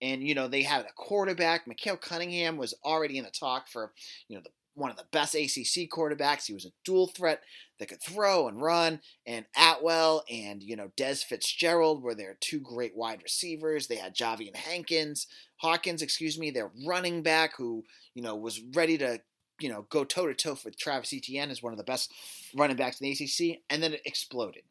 And 0.00 0.22
you 0.26 0.34
know 0.34 0.48
they 0.48 0.62
had 0.62 0.84
a 0.84 0.92
quarterback. 0.96 1.66
Malik 1.66 2.00
Cunningham 2.00 2.56
was 2.56 2.74
already 2.84 3.18
in 3.18 3.24
the 3.24 3.30
talk 3.30 3.68
for 3.68 3.92
you 4.26 4.36
know 4.36 4.42
the 4.42 4.50
one 4.74 4.90
of 4.90 4.96
the 4.96 5.04
best 5.12 5.34
ACC 5.34 5.90
quarterbacks. 5.90 6.46
He 6.46 6.54
was 6.54 6.64
a 6.64 6.72
dual 6.84 7.08
threat 7.08 7.42
that 7.78 7.88
could 7.88 8.02
throw 8.02 8.48
and 8.48 8.60
run. 8.60 9.00
And 9.26 9.44
Atwell 9.56 10.24
and, 10.30 10.62
you 10.62 10.76
know, 10.76 10.90
Des 10.96 11.16
Fitzgerald 11.16 12.02
were 12.02 12.14
their 12.14 12.36
two 12.40 12.60
great 12.60 12.96
wide 12.96 13.22
receivers. 13.22 13.86
They 13.86 13.96
had 13.96 14.16
Javian 14.16 14.56
Hankins, 14.56 15.26
Hawkins, 15.56 16.02
excuse 16.02 16.38
me, 16.38 16.50
their 16.50 16.70
running 16.86 17.22
back 17.22 17.56
who, 17.56 17.84
you 18.14 18.22
know, 18.22 18.34
was 18.34 18.60
ready 18.74 18.96
to, 18.98 19.20
you 19.62 19.68
know, 19.68 19.86
go 19.90 20.04
toe 20.04 20.26
to 20.26 20.34
toe 20.34 20.56
with 20.64 20.78
Travis 20.78 21.12
Etienne 21.12 21.50
as 21.50 21.62
one 21.62 21.72
of 21.72 21.78
the 21.78 21.84
best 21.84 22.12
running 22.54 22.76
backs 22.76 23.00
in 23.00 23.06
the 23.06 23.12
ACC. 23.12 23.60
And 23.70 23.82
then 23.82 23.94
it 23.94 24.02
exploded. 24.04 24.62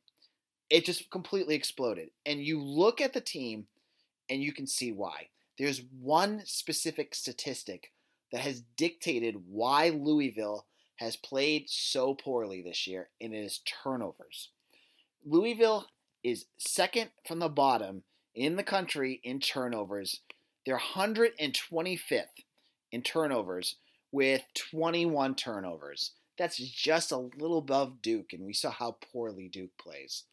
It 0.70 0.86
just 0.86 1.10
completely 1.10 1.56
exploded. 1.56 2.10
And 2.26 2.40
you 2.40 2.62
look 2.62 3.02
at 3.02 3.14
the 3.14 3.22
team 3.22 3.68
and 4.30 4.42
you 4.42 4.54
can 4.54 4.68
see 4.68 4.92
why. 4.92 5.28
There's 5.58 5.84
one 6.00 6.42
specific 6.46 7.14
statistic 7.14 7.92
that 8.32 8.42
has 8.42 8.64
dictated 8.78 9.36
why 9.48 9.90
Louisville 9.90 10.66
has 10.96 11.16
played 11.16 11.70
so 11.70 12.14
poorly 12.14 12.62
this 12.62 12.88
year, 12.88 13.10
and 13.20 13.34
it 13.34 13.40
is 13.40 13.60
turnovers. 13.84 14.50
Louisville 15.26 15.88
is 16.24 16.46
second 16.58 17.10
from 17.28 17.40
the 17.40 17.50
bottom 17.50 18.04
in 18.34 18.56
the 18.56 18.64
country 18.64 19.20
in 19.24 19.40
turnovers. 19.40 20.22
They're 20.66 20.78
125th 20.78 22.26
in 22.92 23.02
turnovers 23.02 23.76
with 24.12 24.42
21 24.72 25.36
turnovers. 25.36 26.12
That's 26.38 26.58
just 26.58 27.12
a 27.12 27.18
little 27.18 27.60
above 27.60 28.02
Duke, 28.02 28.34
and 28.34 28.46
we 28.46 28.54
saw 28.54 28.72
how 28.72 28.98
poorly 29.12 29.48
Duke 29.48 29.78
plays. 29.80 30.24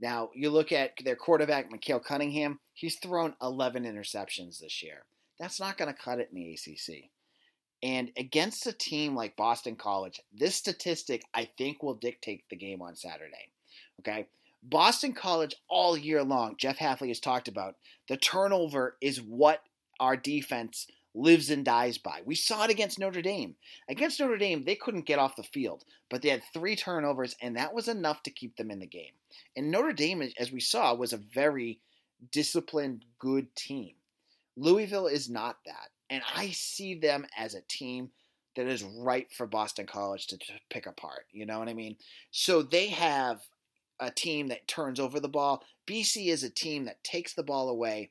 Now, 0.00 0.30
you 0.34 0.50
look 0.50 0.72
at 0.72 0.92
their 1.04 1.16
quarterback, 1.16 1.70
Malik 1.70 2.04
Cunningham, 2.04 2.60
he's 2.74 2.96
thrown 2.96 3.34
11 3.42 3.84
interceptions 3.84 4.60
this 4.60 4.82
year. 4.82 5.04
That's 5.38 5.60
not 5.60 5.76
going 5.76 5.92
to 5.92 6.00
cut 6.00 6.20
it 6.20 6.30
in 6.32 6.40
the 6.40 6.52
ACC. 6.52 7.10
And 7.82 8.10
against 8.16 8.66
a 8.66 8.72
team 8.72 9.14
like 9.14 9.36
Boston 9.36 9.76
College, 9.76 10.20
this 10.32 10.56
statistic 10.56 11.22
I 11.34 11.48
think 11.56 11.82
will 11.82 11.94
dictate 11.94 12.42
the 12.50 12.56
game 12.56 12.82
on 12.82 12.96
Saturday. 12.96 13.52
Okay? 14.00 14.26
Boston 14.62 15.12
College 15.12 15.54
all 15.68 15.96
year 15.96 16.24
long, 16.24 16.56
Jeff 16.58 16.78
Hafley 16.78 17.08
has 17.08 17.20
talked 17.20 17.46
about 17.46 17.76
the 18.08 18.16
turnover 18.16 18.96
is 19.00 19.22
what 19.22 19.62
our 20.00 20.16
defense 20.16 20.86
lives 21.14 21.50
and 21.50 21.64
dies 21.64 21.98
by. 21.98 22.20
We 22.24 22.34
saw 22.34 22.64
it 22.64 22.70
against 22.70 22.98
Notre 22.98 23.22
Dame. 23.22 23.56
Against 23.88 24.20
Notre 24.20 24.36
Dame, 24.36 24.64
they 24.64 24.74
couldn't 24.74 25.06
get 25.06 25.18
off 25.18 25.36
the 25.36 25.42
field, 25.42 25.84
but 26.10 26.22
they 26.22 26.28
had 26.28 26.42
three 26.52 26.76
turnovers, 26.76 27.34
and 27.40 27.56
that 27.56 27.74
was 27.74 27.88
enough 27.88 28.22
to 28.24 28.30
keep 28.30 28.56
them 28.56 28.70
in 28.70 28.78
the 28.78 28.86
game. 28.86 29.12
And 29.56 29.70
Notre 29.70 29.92
Dame, 29.92 30.22
as 30.38 30.52
we 30.52 30.60
saw, 30.60 30.94
was 30.94 31.12
a 31.12 31.18
very 31.18 31.80
disciplined, 32.30 33.04
good 33.18 33.54
team. 33.56 33.94
Louisville 34.56 35.06
is 35.06 35.30
not 35.30 35.58
that. 35.66 35.88
And 36.10 36.22
I 36.34 36.50
see 36.50 36.94
them 36.94 37.26
as 37.36 37.54
a 37.54 37.62
team 37.68 38.10
that 38.56 38.66
is 38.66 38.82
ripe 38.82 39.30
for 39.32 39.46
Boston 39.46 39.86
College 39.86 40.26
to, 40.28 40.38
pick 40.68 40.86
apart. 40.86 41.26
You 41.32 41.46
know 41.46 41.58
what 41.58 41.68
I 41.68 41.74
mean? 41.74 41.96
So 42.30 42.62
they 42.62 42.88
have 42.88 43.40
a 44.00 44.10
team 44.10 44.48
that 44.48 44.66
turns 44.66 44.98
over 44.98 45.20
the 45.20 45.28
ball. 45.28 45.62
BC 45.86 46.28
is 46.28 46.42
a 46.42 46.50
team 46.50 46.84
that 46.86 47.02
takes 47.04 47.34
the 47.34 47.42
ball 47.42 47.68
away. 47.68 48.10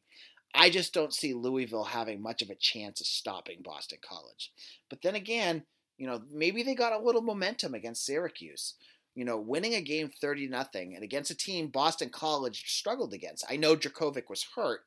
I 0.58 0.72
just 0.72 0.94
don't 0.94 1.14
see 1.14 1.34
Louisville 1.34 1.84
having 1.84 2.22
much 2.22 2.42
of 2.42 2.50
a 2.50 2.56
chance 2.56 3.00
of 3.00 3.08
stopping 3.08 3.60
Boston 3.64 4.00
College. 4.02 4.52
But 4.90 5.04
then 5.04 5.14
again, 5.14 5.64
you 5.98 6.08
know, 6.08 6.22
maybe 6.32 6.64
they 6.64 6.74
got 6.74 6.94
a 6.94 7.04
little 7.04 7.22
momentum 7.22 7.76
against 7.76 8.06
Syracuse. 8.06 8.74
You 9.14 9.24
know, 9.24 9.38
winning 9.38 9.76
a 9.76 9.82
game 9.82 10.10
30 10.10 10.48
nothing 10.48 10.96
and 10.96 11.04
against 11.04 11.32
a 11.32 11.38
team 11.38 11.68
Boston 11.68 12.10
College 12.10 12.70
struggled 12.70 13.14
against. 13.14 13.46
I 13.50 13.56
know 13.56 13.76
Jurkovec 13.76 14.30
was 14.30 14.46
hurt, 14.56 14.82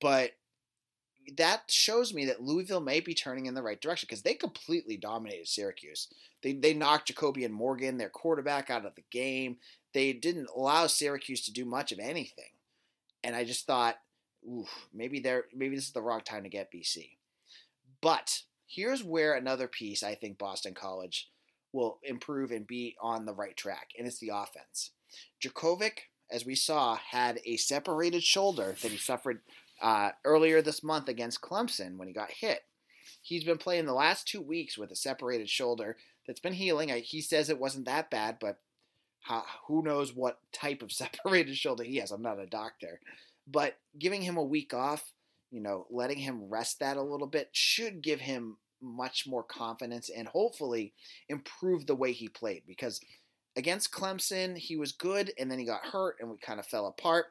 but 0.00 0.32
that 1.36 1.62
shows 1.68 2.14
me 2.14 2.24
that 2.26 2.42
Louisville 2.42 2.80
may 2.80 3.00
be 3.00 3.14
turning 3.14 3.46
in 3.46 3.54
the 3.54 3.62
right 3.62 3.80
direction 3.80 4.06
because 4.08 4.22
they 4.22 4.34
completely 4.34 4.96
dominated 4.96 5.48
Syracuse. 5.48 6.08
They 6.42 6.52
they 6.52 6.74
knocked 6.74 7.12
Jacobian 7.12 7.50
Morgan, 7.50 7.98
their 7.98 8.08
quarterback, 8.08 8.70
out 8.70 8.86
of 8.86 8.94
the 8.94 9.04
game. 9.10 9.56
They 9.92 10.12
didn't 10.12 10.50
allow 10.54 10.86
Syracuse 10.86 11.44
to 11.44 11.52
do 11.52 11.64
much 11.64 11.92
of 11.92 11.98
anything, 11.98 12.50
and 13.24 13.34
I 13.34 13.44
just 13.44 13.66
thought, 13.66 13.96
oof, 14.46 14.88
maybe 14.92 15.20
they're 15.20 15.44
maybe 15.54 15.76
this 15.76 15.86
is 15.86 15.92
the 15.92 16.02
wrong 16.02 16.20
time 16.20 16.42
to 16.42 16.48
get 16.48 16.72
BC. 16.72 17.10
But 18.00 18.42
here's 18.66 19.02
where 19.02 19.34
another 19.34 19.68
piece 19.68 20.02
I 20.02 20.14
think 20.14 20.38
Boston 20.38 20.74
College 20.74 21.30
will 21.72 21.98
improve 22.02 22.50
and 22.50 22.66
be 22.66 22.96
on 23.00 23.26
the 23.26 23.34
right 23.34 23.56
track, 23.56 23.90
and 23.98 24.06
it's 24.06 24.18
the 24.18 24.30
offense. 24.32 24.90
Jurkovec, 25.42 25.92
as 26.30 26.46
we 26.46 26.54
saw, 26.54 26.96
had 26.96 27.40
a 27.44 27.56
separated 27.56 28.22
shoulder 28.22 28.76
that 28.82 28.90
he 28.90 28.98
suffered 28.98 29.40
uh, 29.80 30.10
earlier 30.24 30.62
this 30.62 30.82
month 30.82 31.08
against 31.08 31.40
Clemson 31.40 31.96
when 31.96 32.08
he 32.08 32.14
got 32.14 32.30
hit. 32.30 32.62
He's 33.22 33.44
been 33.44 33.58
playing 33.58 33.86
the 33.86 33.92
last 33.92 34.26
two 34.26 34.40
weeks 34.40 34.78
with 34.78 34.90
a 34.90 34.96
separated 34.96 35.48
shoulder 35.48 35.96
that's 36.26 36.40
been 36.40 36.54
healing. 36.54 36.88
he 36.88 37.20
says 37.20 37.48
it 37.48 37.58
wasn't 37.58 37.86
that 37.86 38.10
bad, 38.10 38.38
but 38.40 38.60
how, 39.22 39.44
who 39.66 39.82
knows 39.82 40.14
what 40.14 40.40
type 40.52 40.82
of 40.82 40.92
separated 40.92 41.56
shoulder 41.56 41.84
he 41.84 41.96
has. 41.96 42.10
I'm 42.10 42.22
not 42.22 42.40
a 42.40 42.46
doctor. 42.46 43.00
But 43.50 43.78
giving 43.98 44.22
him 44.22 44.36
a 44.36 44.42
week 44.42 44.74
off, 44.74 45.12
you 45.50 45.60
know, 45.60 45.86
letting 45.90 46.18
him 46.18 46.48
rest 46.48 46.80
that 46.80 46.96
a 46.96 47.02
little 47.02 47.26
bit 47.26 47.48
should 47.52 48.02
give 48.02 48.20
him 48.20 48.58
much 48.80 49.26
more 49.26 49.42
confidence 49.42 50.08
and 50.08 50.28
hopefully 50.28 50.92
improve 51.28 51.86
the 51.86 51.94
way 51.96 52.12
he 52.12 52.28
played 52.28 52.62
because 52.66 53.00
against 53.56 53.90
Clemson, 53.90 54.56
he 54.56 54.76
was 54.76 54.92
good 54.92 55.32
and 55.38 55.50
then 55.50 55.58
he 55.58 55.64
got 55.64 55.86
hurt 55.86 56.16
and 56.20 56.30
we 56.30 56.36
kind 56.36 56.60
of 56.60 56.66
fell 56.66 56.86
apart 56.86 57.26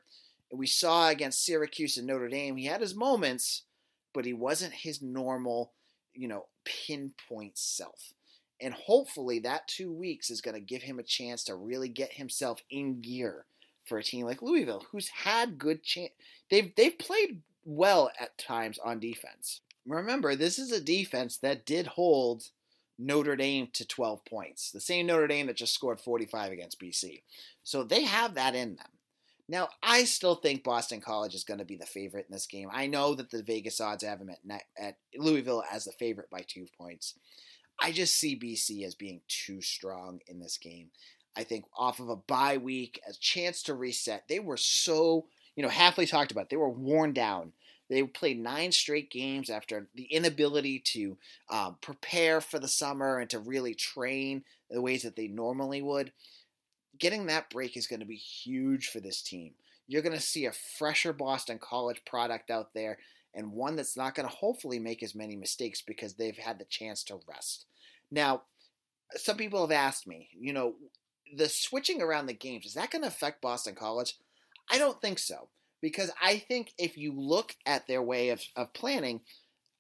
we 0.52 0.68
saw 0.68 1.10
against 1.10 1.46
Syracuse 1.46 1.98
and 1.98 2.08
Notre 2.08 2.30
Dame, 2.30 2.56
he 2.58 2.66
had 2.66 2.82
his 2.82 2.96
moments, 2.96 3.64
but 4.14 4.26
he 4.26 4.34
wasn't 4.34 4.74
his 4.74 5.02
normal, 5.02 5.74
you 6.14 6.28
know, 6.28 6.46
pinpoint 6.66 7.58
self. 7.58 8.14
And 8.62 8.74
hopefully 8.74 9.40
that 9.40 9.68
two 9.68 9.92
weeks 9.92 10.30
is 10.30 10.42
going 10.42 10.56
to 10.56 10.62
give 10.62 10.82
him 10.82 11.00
a 11.00 11.04
chance 11.04 11.44
to 11.46 11.56
really 11.56 11.90
get 11.90 12.14
himself 12.14 12.62
in 12.72 13.02
gear 13.02 13.46
for 13.88 13.98
a 13.98 14.04
team 14.04 14.26
like 14.26 14.42
Louisville, 14.42 14.86
who's 14.92 15.10
had 15.10 15.58
good 15.58 15.84
chance. 15.84 16.12
They've 16.50 16.74
they've 16.76 16.98
played 16.98 17.42
well 17.66 18.12
at 18.20 18.38
times 18.38 18.80
on 18.80 19.00
defense. 19.00 19.62
Remember, 19.86 20.36
this 20.36 20.60
is 20.60 20.72
a 20.72 20.82
defense 20.82 21.38
that 21.38 21.66
did 21.66 21.88
hold 21.88 22.50
Notre 23.00 23.36
Dame 23.36 23.70
to 23.74 23.86
12 23.86 24.26
points. 24.26 24.72
The 24.72 24.82
same 24.82 25.06
Notre 25.06 25.28
Dame 25.28 25.48
that 25.48 25.56
just 25.56 25.74
scored 25.74 26.02
45 26.02 26.52
against 26.52 26.80
BC. 26.80 27.22
So 27.64 27.84
they 27.84 28.04
have 28.04 28.34
that 28.34 28.56
in 28.56 28.76
them. 28.76 28.88
Now, 29.50 29.70
I 29.82 30.04
still 30.04 30.36
think 30.36 30.64
Boston 30.64 31.00
College 31.00 31.34
is 31.34 31.46
going 31.46 31.60
to 31.60 31.66
be 31.66 31.78
the 31.78 31.86
favorite 31.86 32.26
in 32.28 32.34
this 32.34 32.48
game. 32.48 32.70
I 32.72 32.88
know 32.88 33.16
that 33.16 33.30
the 33.30 33.44
Vegas 33.44 33.80
odds 33.80 34.04
have 34.04 34.20
them 34.20 34.30
at, 34.30 34.64
at 34.78 34.98
Louisville 35.16 35.64
as 35.72 35.86
the 35.86 35.94
favorite 35.94 36.30
by 36.30 36.44
two 36.46 36.66
points. 36.78 37.14
I 37.80 37.92
just 37.92 38.16
see 38.16 38.38
BC 38.38 38.86
as 38.86 38.96
being 38.96 39.22
too 39.28 39.62
strong 39.62 40.20
in 40.28 40.40
this 40.40 40.58
game. 40.58 40.90
I 41.38 41.44
think 41.44 41.66
off 41.78 42.00
of 42.00 42.10
a 42.10 42.16
bye 42.16 42.58
week, 42.58 43.00
a 43.08 43.14
chance 43.14 43.62
to 43.64 43.76
reset. 43.76 44.24
They 44.28 44.40
were 44.40 44.58
so, 44.58 45.26
you 45.56 45.64
know, 45.64 45.70
Hafley 45.70 46.10
talked 46.10 46.32
about. 46.32 46.46
It, 46.46 46.50
they 46.50 46.58
were 46.58 46.70
worn 46.70 47.14
down. 47.14 47.54
They 47.90 48.04
played 48.04 48.40
nine 48.40 48.74
straight 48.74 49.10
games 49.10 49.50
after 49.50 49.88
the 49.96 50.04
inability 50.06 50.80
to 50.80 51.18
um, 51.50 51.78
prepare 51.80 52.42
for 52.42 52.60
the 52.60 52.68
summer 52.68 53.20
and 53.20 53.30
to 53.30 53.40
really 53.40 53.76
train 53.76 54.44
the 54.70 54.82
ways 54.82 55.04
that 55.04 55.16
they 55.16 55.28
normally 55.28 55.82
would 55.82 56.12
getting 57.00 57.28
that 57.28 57.50
break 57.50 57.78
is 57.78 57.88
going 57.88 58.00
to 58.00 58.06
be 58.06 58.16
huge 58.16 58.88
for 58.88 59.00
this 59.00 59.22
team. 59.22 59.54
You're 59.88 60.02
going 60.02 60.16
to 60.16 60.22
see 60.22 60.46
a 60.46 60.52
fresher 60.52 61.14
Boston 61.14 61.60
College 61.60 62.02
product 62.06 62.50
out 62.50 62.74
there 62.74 62.98
and 63.34 63.52
one 63.52 63.76
that's 63.76 63.98
not 63.98 64.16
going 64.16 64.28
to 64.28 64.36
hopefully 64.36 64.80
make 64.80 65.04
as 65.04 65.16
many 65.16 65.36
mistakes 65.36 65.82
because 65.82 66.14
they've 66.14 66.38
had 66.38 66.60
the 66.60 66.66
chance 66.66 67.04
to 67.04 67.20
rest. 67.28 67.66
Now, 68.12 68.44
some 69.16 69.38
people 69.38 69.62
have 69.62 69.72
asked 69.72 70.08
me, 70.08 70.30
you 70.38 70.54
know, 70.54 70.76
the 71.36 71.50
switching 71.50 72.02
around 72.02 72.28
the 72.28 72.34
games, 72.34 72.66
is 72.66 72.74
that 72.74 72.92
going 72.92 73.02
to 73.04 73.08
affect 73.08 73.42
Boston 73.42 73.76
College? 73.76 74.18
I 74.70 74.78
don't 74.78 75.02
think 75.02 75.20
so. 75.20 75.50
Because 75.82 76.12
I 76.22 76.40
think 76.40 76.74
if 76.78 76.98
you 76.98 77.14
look 77.14 77.56
at 77.66 77.88
their 77.88 78.02
way 78.02 78.30
of, 78.30 78.42
of 78.56 78.74
planning, 78.74 79.22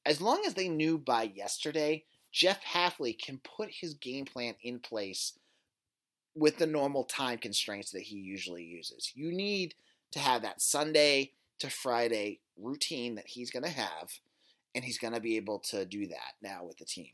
as 0.05 0.21
long 0.21 0.43
as 0.45 0.53
they 0.53 0.69
knew 0.69 0.97
by 0.97 1.23
yesterday, 1.23 2.03
Jeff 2.31 2.63
Hafley 2.63 3.17
can 3.17 3.39
put 3.39 3.69
his 3.71 3.95
game 3.95 4.25
plan 4.25 4.53
in 4.61 4.79
place 4.79 5.33
with 6.35 6.57
the 6.57 6.67
normal 6.67 7.03
time 7.03 7.39
constraints 7.39 7.91
that 7.91 8.03
he 8.03 8.17
usually 8.17 8.63
uses. 8.63 9.11
You 9.15 9.31
need 9.31 9.73
to 10.11 10.19
have 10.19 10.43
that 10.43 10.61
Sunday 10.61 11.31
to 11.59 11.69
Friday 11.69 12.39
routine 12.55 13.15
that 13.15 13.27
he's 13.27 13.49
going 13.49 13.63
to 13.63 13.69
have, 13.69 14.19
and 14.75 14.85
he's 14.85 14.99
going 14.99 15.13
to 15.13 15.19
be 15.19 15.35
able 15.35 15.59
to 15.59 15.83
do 15.83 16.05
that 16.07 16.33
now 16.41 16.63
with 16.63 16.77
the 16.77 16.85
team. 16.85 17.09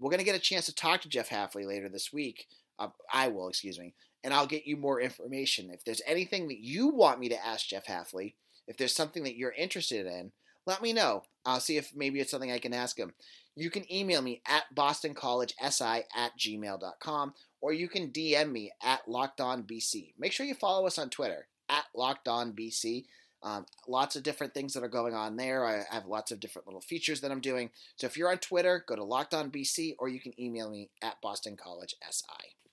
We're 0.00 0.10
going 0.10 0.18
to 0.18 0.24
get 0.24 0.34
a 0.34 0.40
chance 0.40 0.66
to 0.66 0.74
talk 0.74 1.02
to 1.02 1.08
Jeff 1.08 1.30
Hafley 1.30 1.66
later 1.66 1.88
this 1.88 2.12
week. 2.12 2.48
Uh, 2.78 2.88
I 3.12 3.28
will, 3.28 3.48
excuse 3.48 3.78
me, 3.78 3.94
and 4.22 4.32
I'll 4.32 4.46
get 4.46 4.66
you 4.66 4.76
more 4.76 5.00
information. 5.00 5.70
If 5.70 5.84
there's 5.84 6.02
anything 6.06 6.48
that 6.48 6.58
you 6.58 6.88
want 6.88 7.20
me 7.20 7.28
to 7.28 7.46
ask 7.46 7.68
Jeff 7.68 7.86
Hafley, 7.86 8.34
if 8.66 8.76
there's 8.76 8.94
something 8.94 9.24
that 9.24 9.36
you're 9.36 9.52
interested 9.52 10.06
in, 10.06 10.32
let 10.66 10.82
me 10.82 10.92
know. 10.92 11.24
I'll 11.44 11.60
see 11.60 11.76
if 11.76 11.94
maybe 11.94 12.20
it's 12.20 12.30
something 12.30 12.50
I 12.50 12.58
can 12.58 12.72
ask 12.72 12.98
him. 12.98 13.12
You 13.54 13.70
can 13.70 13.90
email 13.92 14.22
me 14.22 14.42
at 14.46 14.64
bostoncollegesi 14.74 16.02
at 16.16 16.38
gmail.com 16.38 17.34
or 17.60 17.72
you 17.72 17.88
can 17.88 18.10
DM 18.10 18.50
me 18.50 18.72
at 18.82 19.06
LockedOnBC. 19.06 20.14
Make 20.18 20.32
sure 20.32 20.46
you 20.46 20.54
follow 20.54 20.86
us 20.86 20.98
on 20.98 21.10
Twitter 21.10 21.46
at 21.68 21.84
LockedOnBC. 21.96 23.04
Um, 23.42 23.66
lots 23.86 24.16
of 24.16 24.22
different 24.22 24.54
things 24.54 24.72
that 24.72 24.82
are 24.82 24.88
going 24.88 25.14
on 25.14 25.36
there. 25.36 25.66
I 25.66 25.82
have 25.90 26.06
lots 26.06 26.32
of 26.32 26.40
different 26.40 26.66
little 26.66 26.80
features 26.80 27.20
that 27.20 27.30
I'm 27.30 27.40
doing. 27.40 27.70
So 27.96 28.06
if 28.06 28.16
you're 28.16 28.30
on 28.30 28.38
Twitter, 28.38 28.82
go 28.88 28.96
to 28.96 29.04
Locked 29.04 29.34
On 29.34 29.50
BC, 29.50 29.96
or 29.98 30.08
you 30.08 30.18
can 30.18 30.38
email 30.40 30.70
me 30.70 30.88
at 31.02 31.20
Boston 31.20 31.56
College 31.56 31.94
SI. 32.10 32.63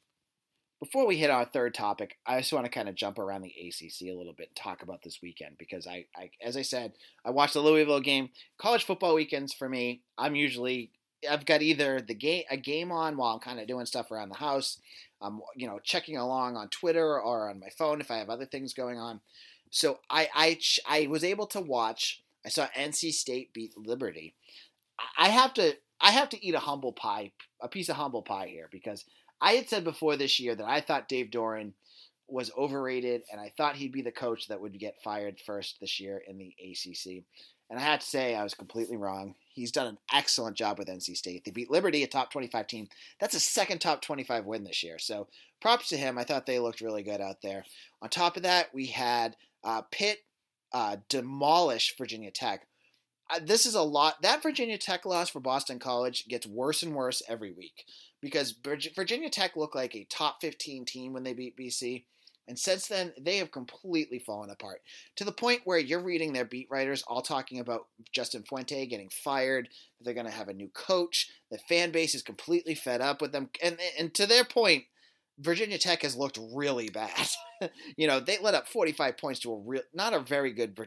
Before 0.82 1.06
we 1.06 1.18
hit 1.18 1.30
our 1.30 1.46
third 1.46 1.76
topic, 1.76 2.18
I 2.26 2.40
just 2.40 2.52
want 2.52 2.66
to 2.66 2.72
kind 2.72 2.90
of 2.90 2.96
jump 2.96 3.20
around 3.20 3.44
the 3.44 3.54
ACC 3.54 4.08
a 4.10 4.18
little 4.18 4.34
bit 4.34 4.48
and 4.48 4.56
talk 4.56 4.82
about 4.82 5.04
this 5.04 5.20
weekend 5.22 5.60
because 5.60 5.86
I, 5.86 6.08
I 6.16 6.32
as 6.44 6.58
I 6.58 6.64
said, 6.64 6.94
I 7.24 7.30
watched 7.30 7.54
the 7.54 7.62
Louisville 7.62 8.00
game. 8.00 8.30
College 8.58 8.84
football 8.84 9.14
weekends 9.14 9.54
for 9.54 9.70
me, 9.70 10.02
I'm 10.18 10.36
usually 10.36 10.90
I've 11.30 11.46
got 11.46 11.62
either 11.62 12.02
the 12.02 12.16
game 12.16 12.46
a 12.50 12.58
game 12.58 12.92
on 12.92 13.16
while 13.16 13.36
I'm 13.36 13.40
kind 13.40 13.60
of 13.60 13.68
doing 13.68 13.86
stuff 13.86 14.10
around 14.10 14.30
the 14.30 14.36
house. 14.36 14.80
I'm 15.22 15.42
you 15.56 15.68
know 15.68 15.78
checking 15.78 16.18
along 16.18 16.58
on 16.58 16.68
Twitter 16.70 17.22
or 17.22 17.52
on 17.52 17.60
my 17.60 17.70
phone 17.78 18.02
if 18.02 18.10
I 18.10 18.18
have 18.18 18.32
other 18.32 18.48
things 18.48 18.74
going 18.74 18.98
on. 18.98 19.22
So 19.70 20.00
I 20.10 20.30
I 20.34 20.60
I 20.90 21.08
was 21.08 21.24
able 21.24 21.46
to 21.48 21.62
watch. 21.62 22.24
I 22.44 22.50
saw 22.50 22.66
NC 22.76 23.14
State 23.14 23.54
beat 23.54 23.78
Liberty. 23.78 24.34
I 25.16 25.30
have 25.30 25.54
to 25.54 25.76
I 26.00 26.10
have 26.10 26.30
to 26.30 26.44
eat 26.44 26.56
a 26.56 26.60
humble 26.60 26.92
pie, 26.92 27.34
a 27.62 27.68
piece 27.68 27.90
of 27.90 27.98
humble 27.98 28.24
pie 28.24 28.48
here 28.48 28.68
because 28.72 29.06
I 29.42 29.54
had 29.54 29.70
said 29.70 29.84
before 29.84 30.16
this 30.16 30.40
year 30.40 30.56
that 30.56 30.68
I 30.68 30.82
thought 30.82 31.10
Dave 31.10 31.32
Doeren 31.32 31.74
was 32.28 32.52
overrated, 32.58 33.24
and 33.32 33.42
I 33.42 33.52
thought 33.58 33.76
he'd 33.76 33.92
be 33.92 34.02
the 34.02 34.12
coach 34.12 34.48
that 34.48 34.62
would 34.62 34.80
get 34.80 35.02
fired 35.04 35.40
first 35.40 35.80
this 35.82 36.00
year 36.00 36.22
in 36.28 36.38
the 36.38 36.56
ACC. 36.64 37.24
And 37.70 37.80
I 37.80 37.84
had 37.84 38.02
to 38.02 38.08
say 38.08 38.36
I 38.36 38.44
was 38.44 38.54
completely 38.54 38.98
wrong. 38.98 39.36
He's 39.54 39.72
done 39.72 39.88
an 39.88 39.98
excellent 40.14 40.58
job 40.58 40.78
with 40.78 40.88
NC 40.88 41.16
State. 41.16 41.44
They 41.46 41.52
beat 41.52 41.72
Liberty, 41.72 42.04
a 42.04 42.08
top 42.08 42.32
25 42.32 42.68
team. 42.68 42.88
That's 43.20 43.36
a 43.36 43.40
second 43.40 43.80
top 43.80 44.02
25 44.02 44.46
win 44.46 44.64
this 44.64 44.84
year. 44.84 45.00
So 45.00 45.28
props 45.62 45.90
to 45.90 45.98
him. 45.98 46.18
I 46.18 46.24
thought 46.24 46.46
they 46.46 46.60
looked 46.60 46.82
really 46.82 47.04
good 47.04 47.22
out 47.22 47.42
there. 47.42 47.66
On 48.02 48.10
top 48.10 48.36
of 48.36 48.44
that, 48.44 48.74
we 48.74 48.88
had 48.88 49.38
uh, 49.64 49.84
Pitt 49.90 50.20
uh, 50.74 50.98
demolish 51.08 51.96
Virginia 51.98 52.32
Tech. 52.32 52.68
Uh, 53.30 53.40
this 53.42 53.66
is 53.66 53.76
a 53.76 53.82
lot. 53.82 54.22
That 54.22 54.44
Virginia 54.44 54.78
Tech 54.78 55.06
loss 55.06 55.30
for 55.30 55.40
Boston 55.40 55.80
College 55.80 56.28
gets 56.28 56.46
worse 56.46 56.84
and 56.84 56.94
worse 56.94 57.22
every 57.30 57.52
week 57.52 57.86
because 58.22 58.52
Virginia 58.52 59.30
Tech 59.30 59.56
looked 59.56 59.76
like 59.76 59.96
a 59.96 60.06
top 60.06 60.42
15 60.42 60.86
team 60.86 61.14
when 61.14 61.24
they 61.24 61.34
beat 61.34 61.58
BC. 61.58 62.04
And 62.48 62.58
since 62.58 62.88
then, 62.88 63.14
they 63.20 63.38
have 63.38 63.52
completely 63.52 64.20
fallen 64.20 64.50
apart 64.50 64.82
to 65.16 65.24
the 65.24 65.32
point 65.32 65.62
where 65.64 65.78
you're 65.78 66.02
reading 66.02 66.34
their 66.34 66.46
beat 66.46 66.68
writers 66.70 67.04
all 67.08 67.22
talking 67.22 67.60
about 67.60 67.88
Justin 68.12 68.44
Fuente 68.44 68.86
getting 68.88 69.10
fired, 69.10 69.70
they're 70.02 70.14
going 70.14 70.26
to 70.26 70.32
have 70.32 70.50
a 70.50 70.54
new 70.54 70.70
coach, 70.70 71.30
the 71.50 71.60
fan 71.70 71.92
base 71.92 72.16
is 72.16 72.24
completely 72.24 72.76
fed 72.76 73.00
up 73.00 73.22
with 73.22 73.32
them. 73.32 73.50
And, 73.64 73.78
and 73.98 74.14
to 74.16 74.26
their 74.26 74.44
point, 74.44 74.86
Virginia 75.40 75.78
Tech 75.78 76.02
has 76.04 76.16
looked 76.16 76.40
really 76.54 76.90
bad. 76.90 77.30
you 77.96 78.08
know, 78.08 78.20
they 78.20 78.38
let 78.40 78.54
up 78.54 78.68
45 78.68 79.18
points 79.18 79.40
to 79.42 79.54
a 79.54 79.58
real, 79.58 79.82
not 79.94 80.14
a 80.14 80.20
very 80.20 80.52
good 80.52 80.78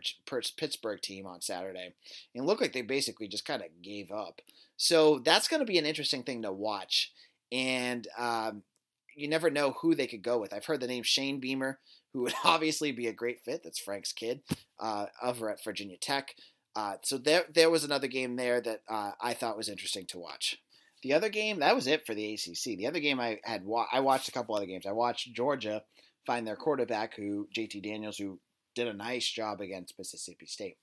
Pittsburgh 0.57 1.01
team 1.01 1.27
on 1.27 1.41
Saturday. 1.41 1.95
And 2.35 2.47
looked 2.47 2.61
like 2.61 2.73
they 2.73 2.83
basically 2.83 3.27
just 3.27 3.45
kind 3.47 3.63
of 3.63 3.69
gave 3.83 4.13
up. 4.13 4.41
So 4.77 5.19
that's 5.21 5.49
going 5.49 5.61
to 5.61 5.67
be 5.67 5.79
an 5.79 5.87
interesting 5.87 6.23
thing 6.23 6.43
to 6.43 6.53
watch 6.53 7.13
and 7.53 8.07
um, 8.19 8.63
you 9.17 9.29
never 9.29 9.51
know 9.51 9.73
who 9.73 9.95
they 9.95 10.07
could 10.07 10.23
go 10.23 10.39
with. 10.39 10.53
I've 10.53 10.67
heard 10.67 10.81
the 10.81 10.87
name 10.87 11.03
Shane 11.03 11.41
Beamer, 11.41 11.79
who 12.13 12.23
would 12.23 12.35
obviously 12.45 12.93
be 12.93 13.07
a 13.07 13.13
great 13.13 13.41
fit. 13.45 13.63
That's 13.63 13.79
Frank's 13.79 14.13
kid 14.13 14.41
uh, 14.81 15.07
over 15.23 15.51
at 15.51 15.63
Virginia 15.63 15.97
Tech. 15.97 16.35
Uh, 16.77 16.97
so 17.03 17.19
there, 17.19 17.45
there 17.55 17.71
was 17.71 17.85
another 17.85 18.09
game 18.09 18.37
there 18.37 18.61
that 18.61 18.81
uh, 18.89 19.13
I 19.21 19.35
thought 19.35 19.57
was 19.57 19.69
interesting 19.69 20.07
to 20.07 20.19
watch. 20.19 20.59
The 21.03 21.13
other 21.13 21.29
game, 21.29 21.61
that 21.61 21.75
was 21.75 21.87
it 21.87 22.07
for 22.07 22.15
the 22.15 22.35
ACC. 22.35 22.77
The 22.77 22.87
other 22.87 22.99
game 22.99 23.21
I 23.21 23.39
had, 23.45 23.65
wa- 23.65 23.87
I 23.93 24.01
watched 24.01 24.29
a 24.29 24.33
couple 24.33 24.55
other 24.55 24.67
games. 24.67 24.87
I 24.87 24.93
watched 24.93 25.33
Georgia 25.35 25.83
find 26.27 26.47
their 26.47 26.57
quarterback, 26.57 27.15
who 27.15 27.47
JT 27.57 27.83
Daniels, 27.83 28.17
who 28.17 28.41
did 28.75 28.89
a 28.89 28.95
nice 28.95 29.29
job 29.29 29.61
against 29.61 29.99
Mississippi 29.99 30.47
State. 30.47 30.77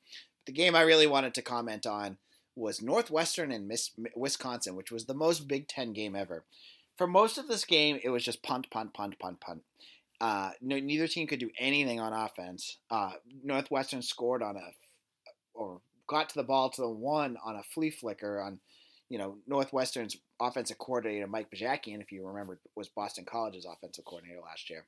The 0.45 0.53
game 0.53 0.75
I 0.75 0.81
really 0.81 1.07
wanted 1.07 1.33
to 1.35 1.41
comment 1.41 1.85
on 1.85 2.17
was 2.55 2.81
Northwestern 2.81 3.51
and 3.51 3.67
Miss, 3.67 3.91
Wisconsin, 4.15 4.75
which 4.75 4.91
was 4.91 5.05
the 5.05 5.13
most 5.13 5.47
Big 5.47 5.67
Ten 5.67 5.93
game 5.93 6.15
ever. 6.15 6.43
For 6.97 7.07
most 7.07 7.37
of 7.37 7.47
this 7.47 7.65
game, 7.65 7.99
it 8.03 8.09
was 8.09 8.23
just 8.23 8.43
punt, 8.43 8.69
punt, 8.69 8.93
punt, 8.93 9.17
punt, 9.19 9.39
punt. 9.39 9.61
Uh, 10.19 10.51
no, 10.61 10.77
neither 10.77 11.07
team 11.07 11.25
could 11.25 11.39
do 11.39 11.49
anything 11.57 11.99
on 11.99 12.13
offense. 12.13 12.77
Uh, 12.91 13.13
Northwestern 13.43 14.01
scored 14.01 14.43
on 14.43 14.55
a, 14.55 14.71
or 15.53 15.81
got 16.07 16.29
to 16.29 16.35
the 16.35 16.43
ball 16.43 16.69
to 16.69 16.81
the 16.81 16.89
one 16.89 17.37
on 17.43 17.55
a 17.55 17.63
flea 17.63 17.89
flicker 17.89 18.39
on, 18.39 18.59
you 19.09 19.17
know, 19.17 19.37
Northwestern's 19.47 20.17
offensive 20.39 20.77
coordinator 20.77 21.25
Mike 21.25 21.49
Bajakian, 21.49 22.01
if 22.01 22.11
you 22.11 22.25
remember, 22.25 22.59
was 22.75 22.87
Boston 22.89 23.25
College's 23.25 23.65
offensive 23.65 24.05
coordinator 24.05 24.41
last 24.41 24.69
year. 24.69 24.85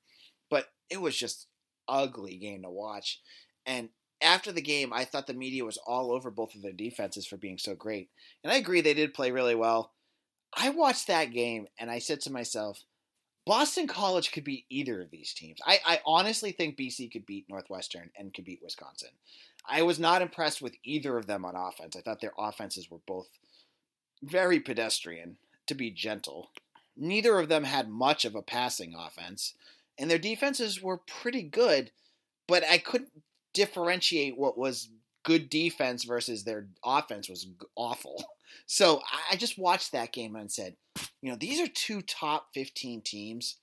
But 0.49 0.67
it 0.89 1.01
was 1.01 1.17
just 1.17 1.47
ugly 1.87 2.37
game 2.37 2.61
to 2.61 2.69
watch, 2.69 3.19
and 3.65 3.89
after 4.23 4.51
the 4.51 4.61
game, 4.61 4.93
I 4.93 5.05
thought 5.05 5.27
the 5.27 5.33
media 5.33 5.65
was 5.65 5.77
all 5.77 6.11
over 6.11 6.31
both 6.31 6.55
of 6.55 6.61
their 6.61 6.71
defenses 6.71 7.25
for 7.25 7.37
being 7.37 7.57
so 7.57 7.75
great. 7.75 8.09
And 8.43 8.51
I 8.51 8.57
agree, 8.57 8.81
they 8.81 8.93
did 8.93 9.13
play 9.13 9.31
really 9.31 9.55
well. 9.55 9.91
I 10.55 10.69
watched 10.69 11.07
that 11.07 11.31
game 11.31 11.67
and 11.79 11.89
I 11.89 11.99
said 11.99 12.21
to 12.21 12.31
myself, 12.31 12.83
Boston 13.45 13.87
College 13.87 14.31
could 14.31 14.43
beat 14.43 14.65
either 14.69 15.01
of 15.01 15.11
these 15.11 15.33
teams. 15.33 15.59
I, 15.65 15.79
I 15.85 15.99
honestly 16.05 16.51
think 16.51 16.77
BC 16.77 17.11
could 17.11 17.25
beat 17.25 17.49
Northwestern 17.49 18.09
and 18.17 18.33
could 18.33 18.45
beat 18.45 18.61
Wisconsin. 18.63 19.09
I 19.67 19.81
was 19.81 19.99
not 19.99 20.21
impressed 20.21 20.61
with 20.61 20.75
either 20.83 21.17
of 21.17 21.27
them 21.27 21.43
on 21.43 21.55
offense. 21.55 21.95
I 21.95 22.01
thought 22.01 22.21
their 22.21 22.33
offenses 22.37 22.89
were 22.89 22.99
both 23.05 23.27
very 24.21 24.59
pedestrian, 24.59 25.37
to 25.67 25.75
be 25.75 25.91
gentle. 25.91 26.51
Neither 26.95 27.39
of 27.39 27.49
them 27.49 27.63
had 27.63 27.89
much 27.89 28.25
of 28.25 28.35
a 28.35 28.41
passing 28.41 28.95
offense, 28.95 29.53
and 29.97 30.09
their 30.09 30.19
defenses 30.19 30.81
were 30.81 30.97
pretty 30.97 31.41
good, 31.41 31.91
but 32.47 32.63
I 32.63 32.77
couldn't 32.77 33.23
differentiate 33.53 34.37
what 34.37 34.57
was 34.57 34.89
good 35.23 35.49
defense 35.49 36.03
versus 36.03 36.43
their 36.43 36.67
offense 36.83 37.29
was 37.29 37.47
awful. 37.75 38.23
So 38.67 39.01
I 39.31 39.35
just 39.35 39.57
watched 39.57 39.91
that 39.91 40.13
game 40.13 40.35
and 40.35 40.49
said, 40.49 40.75
you 41.21 41.29
know, 41.29 41.35
these 41.35 41.59
are 41.59 41.67
two 41.67 42.01
top 42.01 42.49
15 42.53 43.01
teams. 43.01 43.57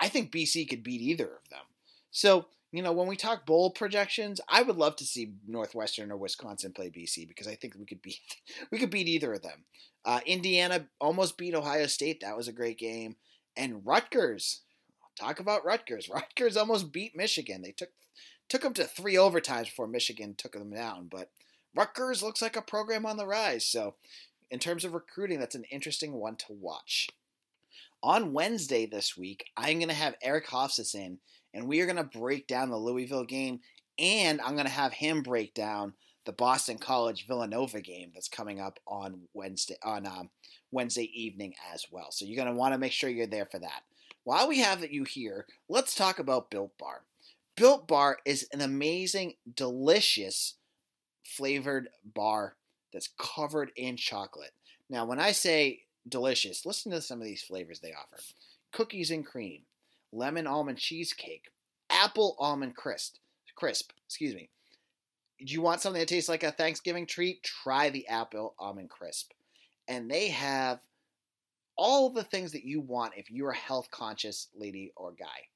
I 0.00 0.08
think 0.08 0.32
BC 0.32 0.68
could 0.68 0.82
beat 0.82 1.00
either 1.00 1.24
of 1.24 1.48
them. 1.50 1.62
So, 2.10 2.46
you 2.72 2.82
know, 2.82 2.92
when 2.92 3.06
we 3.06 3.16
talk 3.16 3.46
bowl 3.46 3.70
projections, 3.70 4.40
I 4.48 4.62
would 4.62 4.76
love 4.76 4.96
to 4.96 5.04
see 5.04 5.32
Northwestern 5.46 6.10
or 6.10 6.16
Wisconsin 6.16 6.72
play 6.72 6.90
BC 6.90 7.28
because 7.28 7.48
I 7.48 7.54
think 7.54 7.74
we 7.78 7.86
could 7.86 8.02
beat 8.02 8.18
we 8.70 8.78
could 8.78 8.90
beat 8.90 9.08
either 9.08 9.32
of 9.32 9.42
them. 9.42 9.64
Uh, 10.04 10.20
Indiana 10.26 10.86
almost 11.00 11.38
beat 11.38 11.54
Ohio 11.54 11.86
State. 11.86 12.20
That 12.20 12.36
was 12.36 12.48
a 12.48 12.52
great 12.52 12.78
game. 12.78 13.16
And 13.56 13.84
Rutgers, 13.84 14.62
talk 15.18 15.40
about 15.40 15.64
Rutgers. 15.64 16.08
Rutgers 16.12 16.56
almost 16.56 16.92
beat 16.92 17.16
Michigan. 17.16 17.62
They 17.62 17.72
took 17.72 17.90
Took 18.48 18.62
them 18.62 18.74
to 18.74 18.84
three 18.84 19.14
overtimes 19.14 19.66
before 19.66 19.86
Michigan 19.86 20.34
took 20.36 20.52
them 20.52 20.70
down, 20.70 21.08
but 21.10 21.30
Rutgers 21.74 22.22
looks 22.22 22.40
like 22.40 22.56
a 22.56 22.62
program 22.62 23.04
on 23.04 23.16
the 23.16 23.26
rise. 23.26 23.66
So, 23.66 23.94
in 24.50 24.58
terms 24.58 24.84
of 24.84 24.94
recruiting, 24.94 25.38
that's 25.38 25.54
an 25.54 25.64
interesting 25.70 26.14
one 26.14 26.36
to 26.36 26.52
watch. 26.52 27.08
On 28.02 28.32
Wednesday 28.32 28.86
this 28.86 29.16
week, 29.16 29.46
I'm 29.56 29.78
going 29.78 29.88
to 29.88 29.94
have 29.94 30.14
Eric 30.22 30.46
Hofstas 30.46 30.94
in, 30.94 31.18
and 31.52 31.68
we 31.68 31.80
are 31.80 31.86
going 31.86 31.96
to 31.96 32.18
break 32.18 32.46
down 32.46 32.70
the 32.70 32.76
Louisville 32.76 33.24
game, 33.24 33.60
and 33.98 34.40
I'm 34.40 34.54
going 34.54 34.66
to 34.66 34.72
have 34.72 34.92
him 34.94 35.22
break 35.22 35.52
down 35.52 35.94
the 36.24 36.32
Boston 36.32 36.78
College 36.78 37.26
Villanova 37.26 37.80
game 37.80 38.10
that's 38.14 38.28
coming 38.28 38.60
up 38.60 38.78
on 38.86 39.22
Wednesday 39.34 39.76
on 39.82 40.06
um, 40.06 40.30
Wednesday 40.70 41.10
evening 41.14 41.54
as 41.72 41.86
well. 41.90 42.10
So 42.10 42.24
you're 42.24 42.36
going 42.36 42.54
to 42.54 42.58
want 42.58 42.74
to 42.74 42.78
make 42.78 42.92
sure 42.92 43.10
you're 43.10 43.26
there 43.26 43.46
for 43.46 43.58
that. 43.58 43.82
While 44.24 44.46
we 44.46 44.58
have 44.58 44.84
you 44.92 45.04
here, 45.04 45.46
let's 45.68 45.94
talk 45.94 46.18
about 46.18 46.50
Built 46.50 46.76
Bar. 46.78 47.02
Built 47.58 47.88
Bar 47.88 48.18
is 48.24 48.46
an 48.52 48.60
amazing, 48.60 49.34
delicious 49.52 50.54
flavored 51.24 51.88
bar 52.04 52.54
that's 52.92 53.10
covered 53.18 53.72
in 53.74 53.96
chocolate. 53.96 54.52
Now, 54.88 55.04
when 55.04 55.18
I 55.18 55.32
say 55.32 55.80
delicious, 56.08 56.64
listen 56.64 56.92
to 56.92 57.00
some 57.00 57.20
of 57.20 57.24
these 57.26 57.42
flavors 57.42 57.80
they 57.80 57.92
offer 57.92 58.22
cookies 58.72 59.10
and 59.10 59.26
cream, 59.26 59.62
lemon 60.12 60.46
almond 60.46 60.78
cheesecake, 60.78 61.50
apple 61.90 62.36
almond 62.38 62.76
crisp, 62.76 63.16
crisp, 63.56 63.90
excuse 64.06 64.36
me. 64.36 64.48
Do 65.44 65.52
you 65.52 65.60
want 65.60 65.80
something 65.80 65.98
that 65.98 66.06
tastes 66.06 66.28
like 66.28 66.44
a 66.44 66.52
Thanksgiving 66.52 67.06
treat? 67.06 67.42
Try 67.42 67.90
the 67.90 68.06
apple 68.06 68.54
almond 68.60 68.90
crisp. 68.90 69.32
And 69.88 70.08
they 70.08 70.28
have 70.28 70.78
all 71.76 72.10
the 72.10 72.24
things 72.24 72.52
that 72.52 72.64
you 72.64 72.80
want 72.80 73.14
if 73.16 73.32
you're 73.32 73.50
a 73.50 73.56
health 73.56 73.90
conscious 73.90 74.46
lady 74.54 74.92
or 74.94 75.10
guy. 75.10 75.48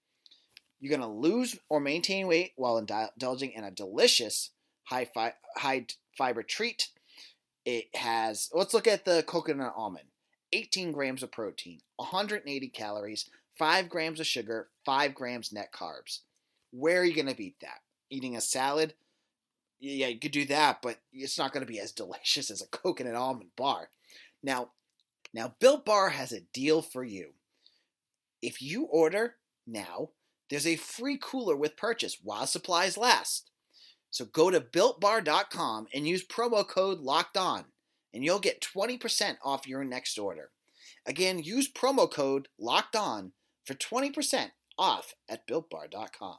You're 0.83 0.99
going 0.99 1.09
to 1.09 1.17
lose 1.17 1.57
or 1.69 1.79
maintain 1.79 2.27
weight 2.27 2.55
while 2.57 2.77
indulging 2.77 3.53
in 3.53 3.63
a 3.63 3.71
delicious 3.71 4.51
high, 4.83 5.05
fi- 5.05 5.35
high 5.57 5.87
fiber 6.19 6.43
treat. 6.43 6.89
It 7.65 7.95
has, 7.95 8.51
let's 8.53 8.75
look 8.75 8.89
at 8.89 9.05
the 9.05 9.23
coconut 9.25 9.75
almond 9.77 10.07
18 10.53 10.91
grams 10.91 11.23
of 11.23 11.31
protein, 11.31 11.79
180 11.97 12.69
calories, 12.71 13.31
5 13.57 13.89
grams 13.89 14.19
of 14.19 14.27
sugar, 14.27 14.71
5 14.85 15.15
grams 15.15 15.53
net 15.53 15.69
carbs. 15.73 16.19
Where 16.73 17.01
are 17.01 17.05
you 17.05 17.15
going 17.15 17.29
to 17.29 17.37
beat 17.37 17.61
that? 17.61 17.79
Eating 18.11 18.37
a 18.37 18.41
salad? 18.41 18.95
Yeah, 19.79 20.09
you 20.09 20.19
could 20.19 20.33
do 20.33 20.47
that, 20.47 20.83
but 20.83 20.99
it's 21.13 21.39
not 21.39 21.53
going 21.53 21.65
to 21.65 21.73
be 21.73 21.79
as 21.79 21.93
delicious 21.93 22.51
as 22.51 22.61
a 22.61 22.67
coconut 22.67 23.15
almond 23.15 23.51
bar. 23.57 23.91
Now, 24.43 24.71
now 25.33 25.55
Built 25.61 25.85
Bar 25.85 26.09
has 26.09 26.33
a 26.33 26.41
deal 26.53 26.83
for 26.83 27.05
you. 27.05 27.35
If 28.43 28.61
you 28.61 28.87
order 28.87 29.37
now, 29.65 30.11
there's 30.53 30.67
a 30.67 30.77
free 30.77 31.19
cooler 31.19 31.57
with 31.57 31.79
purchase 31.79 32.19
while 32.23 32.47
supplies 32.47 32.99
last. 32.99 33.51
So 34.11 34.27
go 34.27 34.51
to 34.51 34.61
builtbar.com 34.61 35.87
and 35.95 36.07
use 36.07 36.27
promo 36.27 36.69
code 36.69 36.99
locked 36.99 37.39
on, 37.39 37.65
and 38.13 38.23
you'll 38.23 38.39
get 38.39 38.61
20% 38.61 39.37
off 39.43 39.67
your 39.67 39.83
next 39.83 40.19
order. 40.19 40.51
Again, 41.07 41.39
use 41.39 41.73
promo 41.73 42.11
code 42.11 42.49
locked 42.59 42.95
on 42.95 43.33
for 43.65 43.73
20% 43.73 44.51
off 44.77 45.15
at 45.27 45.47
builtbar.com. 45.49 46.37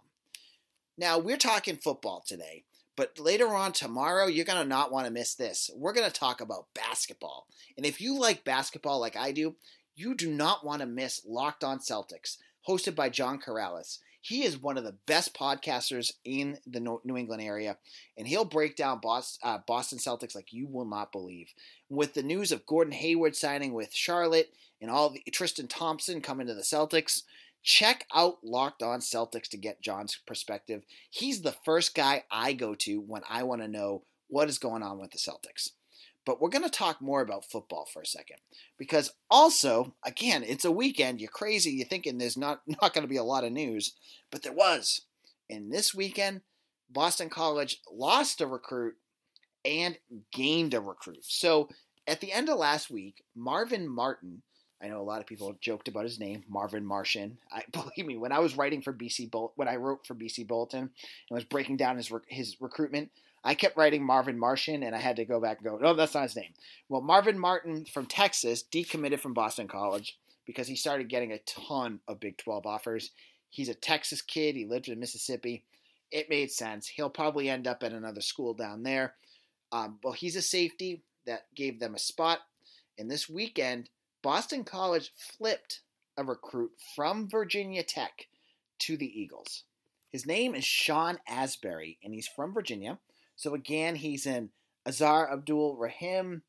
Now, 0.96 1.18
we're 1.18 1.38
talking 1.38 1.78
football 1.78 2.24
today, 2.24 2.66
but 2.96 3.18
later 3.18 3.48
on 3.48 3.72
tomorrow, 3.72 4.28
you're 4.28 4.46
going 4.46 4.62
to 4.62 4.70
not 4.70 4.92
want 4.92 5.08
to 5.08 5.12
miss 5.12 5.34
this. 5.34 5.72
We're 5.76 5.92
going 5.92 6.08
to 6.08 6.14
talk 6.14 6.40
about 6.40 6.68
basketball. 6.76 7.48
And 7.78 7.84
if 7.84 8.00
you 8.00 8.20
like 8.20 8.46
basketball 8.46 9.00
like 9.00 9.18
I 9.18 9.32
do, 9.32 9.56
you 9.96 10.14
do 10.14 10.30
not 10.30 10.64
want 10.64 10.82
to 10.82 10.88
miss 10.88 11.26
Locked 11.26 11.64
On 11.64 11.80
Celtics, 11.80 12.38
hosted 12.68 12.96
by 12.96 13.10
John 13.10 13.40
Karalis. 13.40 14.00
He 14.22 14.44
is 14.44 14.58
one 14.58 14.78
of 14.78 14.86
the 14.86 14.96
best 15.06 15.34
podcasters 15.34 16.14
in 16.24 16.58
the 16.66 16.80
New 16.80 17.18
England 17.18 17.42
area, 17.42 17.78
and 18.18 18.26
he'll 18.26 18.46
break 18.46 18.78
down 18.78 19.02
uh, 19.04 19.58
Boston 19.68 19.98
Celtics 19.98 20.34
like 20.34 20.54
you 20.54 20.66
will 20.66 20.86
not 20.86 21.12
believe. 21.12 21.54
With 21.90 22.14
the 22.14 22.24
news 22.24 22.54
of 22.54 22.66
Gordon 22.66 22.94
Hayward 22.94 23.36
signing 23.36 23.74
with 23.74 23.94
Charlotte 23.94 24.54
and 24.82 24.90
all 24.90 25.10
the 25.10 25.22
Tristan 25.32 25.68
Thompson 25.68 26.22
coming 26.22 26.48
to 26.48 26.54
the 26.54 26.62
Celtics, 26.62 27.24
check 27.64 28.06
out 28.16 28.38
Locked 28.44 28.82
On 28.82 29.02
Celtics 29.02 29.50
to 29.50 29.58
get 29.58 29.82
John's 29.82 30.18
perspective. 30.26 30.86
He's 31.10 31.42
the 31.42 31.56
first 31.66 31.94
guy 31.94 32.24
I 32.32 32.54
go 32.54 32.76
to 32.76 33.02
when 33.02 33.24
I 33.30 33.44
want 33.44 33.62
to 33.62 33.68
know 33.68 34.04
what 34.28 34.48
is 34.48 34.58
going 34.58 34.84
on 34.84 35.00
with 35.00 35.12
the 35.12 35.18
Celtics. 35.18 35.72
But 36.26 36.42
we're 36.42 36.50
going 36.50 36.64
to 36.64 36.70
talk 36.70 37.02
more 37.02 37.22
about 37.22 37.50
football 37.50 37.86
for 37.92 38.02
a 38.02 38.08
second 38.08 38.38
because 38.78 39.14
also, 39.30 39.94
again, 40.06 40.44
it's 40.44 40.66
a 40.66 40.72
weekend. 40.72 41.20
You're 41.20 41.30
crazy. 41.30 41.72
You're 41.72 41.88
thinking 41.88 42.18
there's 42.18 42.38
not 42.38 42.62
not 42.68 42.94
going 42.94 43.04
to 43.04 43.10
be 43.10 43.18
a 43.18 43.24
lot 43.24 43.44
of 43.44 43.52
news, 43.52 43.94
but 44.32 44.44
there 44.44 44.54
was. 44.54 45.02
And 45.50 45.72
this 45.72 45.94
weekend, 45.94 46.42
Boston 46.90 47.30
College 47.30 47.82
lost 47.92 48.42
a 48.42 48.48
recruit 48.48 48.96
and 49.66 49.98
gained 50.32 50.74
a 50.74 50.80
recruit. 50.80 51.24
So 51.24 51.70
at 52.08 52.22
the 52.22 52.32
end 52.32 52.50
of 52.50 52.58
last 52.58 52.90
week, 52.90 53.24
Marvin 53.36 53.88
Martin. 53.88 54.42
I 54.82 54.90
know 54.90 55.00
a 55.00 55.04
lot 55.04 55.22
of 55.22 55.28
people 55.28 55.56
joked 55.62 55.88
about 55.88 56.04
his 56.04 56.20
name, 56.20 56.44
Marvin 56.50 56.86
Martian. 56.86 57.38
I 57.52 57.64
believe 57.72 58.06
me, 58.06 58.18
when 58.18 58.34
I 58.34 58.40
was 58.40 58.58
writing 58.58 58.82
for 58.82 58.94
BC 58.94 59.32
Bull, 59.32 59.54
when 59.56 59.68
I 59.68 59.78
wrote 59.78 60.06
for 60.06 60.14
BC 60.14 60.48
Bulletin 60.48 60.80
and 60.80 60.92
was 61.32 61.46
breaking 61.46 61.78
down 61.78 61.98
his 61.98 62.12
his 62.28 62.58
recruitment, 62.60 63.10
I 63.44 63.56
kept 63.56 63.78
writing 63.78 64.04
Marvin 64.04 64.40
Martian, 64.40 64.84
and 64.84 64.96
I 64.96 65.00
had 65.00 65.18
to 65.18 65.26
go 65.26 65.40
back 65.42 65.60
and 65.60 65.70
go, 65.70 65.78
no, 65.78 65.94
that's 65.94 66.14
not 66.14 66.24
his 66.24 66.36
name. 66.36 66.54
Well, 66.88 67.02
Marvin 67.02 67.38
Martin 67.38 67.86
from 67.86 68.06
Texas 68.06 68.64
decommitted 68.64 69.20
from 69.20 69.34
Boston 69.34 69.68
College 69.68 70.18
because 70.46 70.68
he 70.68 70.76
started 70.76 71.10
getting 71.10 71.32
a 71.32 71.40
ton 71.40 72.00
of 72.08 72.20
Big 72.20 72.38
12 72.38 72.66
offers. 72.66 73.12
He's 73.50 73.70
a 73.70 73.74
Texas 73.76 74.22
kid. 74.22 74.56
He 74.56 74.66
lived 74.66 74.88
in 74.88 75.00
Mississippi. 75.00 75.64
It 76.12 76.30
made 76.30 76.52
sense. 76.52 76.88
He'll 76.88 77.10
probably 77.10 77.50
end 77.50 77.68
up 77.68 77.84
at 77.84 77.92
another 77.92 78.22
school 78.22 78.54
down 78.54 78.84
there. 78.84 79.16
Um, 79.72 80.00
well, 80.04 80.14
he's 80.14 80.36
a 80.36 80.42
safety 80.42 81.02
that 81.26 81.48
gave 81.56 81.80
them 81.80 81.96
a 81.96 82.00
spot. 82.00 82.40
And 82.98 83.10
this 83.10 83.28
weekend, 83.28 83.90
Boston 84.22 84.64
College 84.64 85.12
flipped 85.18 85.82
a 86.16 86.24
recruit 86.24 86.72
from 86.96 87.28
Virginia 87.28 87.84
Tech 87.84 88.28
to 88.80 88.96
the 88.98 89.20
Eagles. 89.20 89.64
His 90.12 90.26
name 90.26 90.54
is 90.54 90.64
Sean 90.64 91.18
Asbury, 91.28 91.98
and 92.04 92.14
he's 92.14 92.28
from 92.28 92.54
Virginia. 92.54 93.00
So 93.44 93.56
again, 93.56 93.96
he's 93.96 94.26
in 94.26 94.52
Aazaar 94.88 95.30
Abdul 95.30 95.76
Rahim 95.76 96.44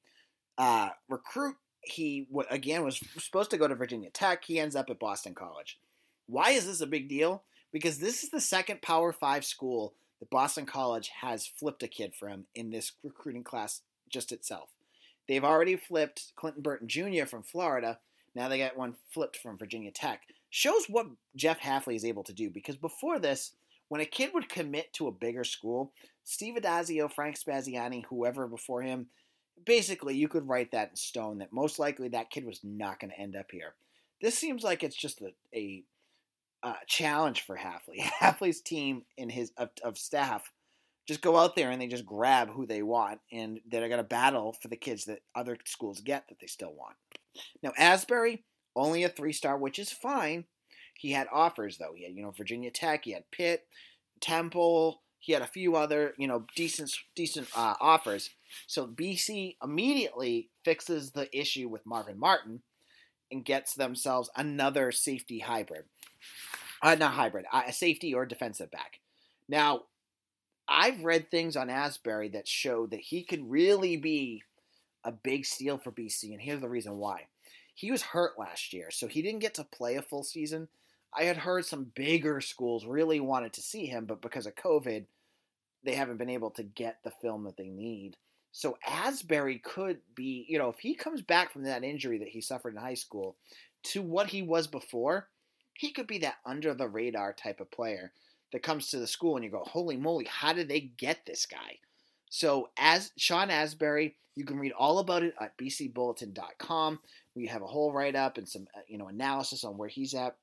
uh, 0.57 0.91
recruit. 1.09 1.57
He 1.83 2.29
again 2.49 2.85
was 2.85 3.01
supposed 3.19 3.51
to 3.51 3.59
go 3.59 3.67
to 3.67 3.75
Virginia 3.75 4.11
Tech. 4.11 4.45
He 4.45 4.61
ends 4.61 4.77
up 4.77 4.89
at 4.89 5.01
Boston 5.01 5.35
College. 5.35 5.81
Why 6.29 6.51
is 6.51 6.67
this 6.67 6.81
a 6.81 6.87
big 6.87 7.09
deal? 7.09 7.43
Because 7.73 7.99
this 7.99 8.23
is 8.23 8.31
the 8.31 8.41
second 8.41 8.81
Power 8.81 9.13
Five 9.13 9.45
school 9.45 9.95
that 10.21 10.31
Boston 10.31 10.67
College 10.67 11.09
has 11.21 11.49
flipped 11.49 11.83
a 11.83 11.89
kid 11.89 12.15
from 12.15 12.45
in 12.55 12.71
this 12.71 12.93
recruiting 13.03 13.43
class 13.43 13.81
just 14.09 14.31
itself. 14.31 14.69
They've 15.29 15.43
already 15.43 15.75
flipped 15.75 16.37
Clinton 16.37 16.63
Burton 16.63 16.87
Jr. 16.87 17.27
from 17.27 17.43
Florida. 17.43 17.99
Now 18.37 18.49
they 18.49 18.59
got 18.59 18.77
one 18.77 18.95
flipped 19.11 19.39
from 19.39 19.59
Virginia 19.59 19.91
Tech. 19.91 20.23
Shows 20.49 20.87
what 20.89 21.09
Jeff 21.35 21.59
Hafley 21.59 21.97
is 21.97 22.05
able 22.05 22.23
to 22.23 22.33
do 22.33 22.51
because 22.51 22.77
before 22.77 23.19
this, 23.19 23.51
when 23.95 24.01
a 24.01 24.07
kid 24.07 24.31
would 24.35 24.49
commit 24.49 24.93
to 24.93 25.07
a 25.07 25.13
bigger 25.13 25.45
school, 25.45 25.93
Steve 26.25 26.57
Addazio, 26.57 27.09
Frank 27.09 27.39
Spaziani, 27.39 28.05
whoever 28.07 28.49
before 28.49 28.83
him, 28.83 29.07
basically 29.65 30.17
you 30.17 30.27
could 30.27 30.49
write 30.49 30.73
that 30.73 30.91
in 30.91 30.97
stone 30.97 31.39
that 31.39 31.53
most 31.53 31.79
likely 31.79 32.09
that 32.09 32.29
kid 32.29 32.45
was 32.45 32.59
not 32.65 32.99
going 32.99 33.13
to 33.13 33.21
end 33.21 33.37
up 33.37 33.53
here. 33.53 33.75
This 34.21 34.37
seems 34.37 34.65
like 34.65 34.83
it's 34.83 34.97
just 34.97 35.23
a, 35.23 35.33
a 35.55 35.85
uh, 36.65 36.75
challenge 36.89 37.43
for 37.43 37.57
Hafley. 37.57 38.01
Hafley's 38.21 38.61
team 38.61 39.05
and 39.17 39.31
his 39.31 39.53
of, 39.57 39.71
of, 39.85 39.97
staff 39.97 40.51
just 41.07 41.21
go 41.21 41.37
out 41.37 41.55
there 41.55 41.71
and 41.71 41.81
they 41.81 41.87
just 41.87 42.05
grab 42.05 42.51
who 42.51 42.67
they 42.67 42.83
want, 42.83 43.21
and 43.31 43.61
they're 43.71 43.87
going 43.87 43.99
to 43.99 44.03
battle 44.03 44.57
for 44.61 44.67
the 44.67 44.77
kids 44.77 45.05
that 45.05 45.21
other 45.37 45.57
schools 45.67 46.01
get 46.01 46.27
that 46.29 46.41
they 46.41 46.49
still 46.49 46.75
want. 46.75 46.97
Now 47.63 47.71
Asbury 47.79 48.43
only 48.75 49.05
a 49.05 49.09
three 49.09 49.33
star, 49.33 49.57
which 49.57 49.79
is 49.79 49.93
fine. 49.93 50.47
He 50.95 51.13
had 51.13 51.27
offers 51.33 51.79
though. 51.79 51.93
He 51.95 52.05
had 52.05 52.15
you 52.15 52.23
know 52.23 52.31
Virginia 52.31 52.71
Tech, 52.71 53.05
he 53.05 53.13
had 53.13 53.31
Pitt, 53.31 53.67
Temple, 54.21 55.01
he 55.25 55.33
had 55.33 55.41
a 55.41 55.47
few 55.47 55.75
other, 55.75 56.13
you 56.19 56.29
know, 56.29 56.45
decent 56.55 56.93
decent 57.15 57.49
uh, 57.57 57.75
offers. 57.81 58.29
So 58.67 58.87
BC 58.87 59.57
immediately 59.65 60.51
fixes 60.65 61.13
the 61.13 61.35
issue 61.37 61.67
with 61.67 61.87
Marvin 61.87 62.19
Martin 62.19 62.61
and 63.33 63.43
gets 63.43 63.75
themselves 63.75 64.29
another 64.37 64.93
safety 64.93 65.39
hybrid. 65.39 65.85
Uh, 66.83 66.95
not 66.97 67.15
hybrid, 67.15 67.47
a 67.51 67.73
safety 67.73 68.13
or 68.13 68.27
defensive 68.27 68.71
back. 68.71 69.01
Now, 69.49 69.85
I've 70.69 71.03
read 71.05 71.31
things 71.31 71.57
on 71.57 71.71
Asbury 71.71 72.29
that 72.31 72.47
show 72.47 72.87
that 72.89 73.01
he 73.01 73.23
could 73.23 73.51
really 73.51 73.97
be 73.97 74.43
a 75.05 75.13
big 75.13 75.47
steal 75.47 75.79
for 75.79 75.91
BC, 75.91 76.33
and 76.33 76.41
here's 76.41 76.61
the 76.61 76.69
reason 76.69 76.99
why. 76.99 77.29
He 77.75 77.91
was 77.91 78.03
hurt 78.03 78.39
last 78.39 78.75
year, 78.75 78.91
so 78.91 79.07
he 79.07 79.23
didn't 79.23 79.41
get 79.41 79.55
to 79.55 79.65
play 79.65 79.97
a 79.97 80.03
full 80.03 80.23
season. 80.23 80.69
I 81.17 81.25
had 81.25 81.37
heard 81.37 81.65
some 81.65 81.93
bigger 81.95 82.41
schools 82.41 82.87
really 82.87 83.21
wanted 83.21 83.53
to 83.55 83.63
see 83.63 83.87
him, 83.87 84.05
but 84.05 84.21
because 84.21 84.47
of 84.47 84.55
COVID, 84.57 85.07
they 85.85 85.95
haven't 85.95 86.17
been 86.17 86.31
able 86.31 86.51
to 86.53 86.63
get 86.63 86.99
the 87.05 87.13
film 87.23 87.45
that 87.45 87.57
they 87.57 87.69
need. 87.69 88.17
So 88.53 88.79
Asbury 88.87 89.59
could 89.59 89.99
be, 90.15 90.47
you 90.49 90.59
know, 90.59 90.69
if 90.69 90.79
he 90.79 90.95
comes 90.95 91.23
back 91.23 91.53
from 91.53 91.65
that 91.65 91.85
injury 91.85 92.19
that 92.19 92.29
he 92.29 92.41
suffered 92.41 92.75
in 92.75 92.81
high 92.81 92.95
school 92.95 93.37
to 93.85 94.03
what 94.03 94.29
he 94.29 94.43
was 94.43 94.67
before, 94.67 95.29
he 95.75 95.91
could 95.91 96.07
be 96.07 96.19
that 96.19 96.37
under 96.47 96.73
the 96.73 96.89
radar 96.89 97.33
type 97.33 97.61
of 97.61 97.71
player 97.71 98.13
that 98.53 98.63
comes 98.63 98.91
to 98.91 98.99
the 98.99 99.07
school 99.07 99.37
and 99.37 99.45
you 99.45 99.51
go, 99.51 99.65
holy 99.67 99.97
moly, 99.97 100.25
how 100.25 100.53
did 100.53 100.69
they 100.69 100.81
get 100.81 101.27
this 101.27 101.47
guy? 101.47 101.79
So 102.31 102.71
as 102.79 103.13
Sean 103.17 103.51
Asbury, 103.51 104.15
you 104.37 104.45
can 104.45 104.59
read 104.59 104.73
all 104.73 104.99
about 104.99 105.23
it 105.23 105.35
at 105.41 105.57
bcbulletin.com. 105.59 107.01
We 107.35 107.47
have 107.47 107.63
a 107.63 107.67
whole 107.67 107.93
write 107.93 108.15
up 108.17 108.39
and 108.39 108.49
some, 108.49 108.67
uh, 108.77 108.81
you 108.87 108.99
know, 108.99 109.09
analysis 109.09 109.65
on 109.65 109.77
where 109.77 109.89
he's 109.89 110.15
at. 110.15 110.37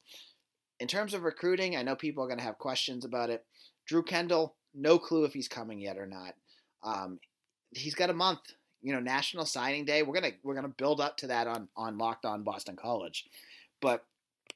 In 0.82 0.88
terms 0.88 1.14
of 1.14 1.22
recruiting, 1.22 1.78
I 1.78 1.84
know 1.84 1.96
people 1.96 2.24
are 2.24 2.28
going 2.28 2.40
to 2.40 2.44
have 2.44 2.58
questions 2.58 3.06
about 3.06 3.30
it. 3.30 3.46
Drew 3.86 4.02
Kendall, 4.02 4.56
no 4.74 4.98
clue 4.98 5.26
if 5.26 5.34
he's 5.34 5.48
coming 5.48 5.80
yet 5.80 5.96
or 5.96 6.08
not. 6.08 6.34
Um, 6.82 7.20
he's 7.70 7.94
got 7.94 8.10
a 8.10 8.14
month. 8.14 8.40
You 8.82 8.94
know, 8.94 9.00
National 9.00 9.46
Signing 9.46 9.86
Day. 9.86 10.02
We're 10.02 10.16
gonna 10.16 10.32
we're 10.42 10.56
gonna 10.56 10.70
build 10.70 11.00
up 11.00 11.18
to 11.18 11.28
that 11.28 11.46
on 11.46 11.68
on 11.78 12.00
Locked 12.00 12.26
On 12.26 12.42
Boston 12.42 12.76
College, 12.76 13.28
but 13.80 14.06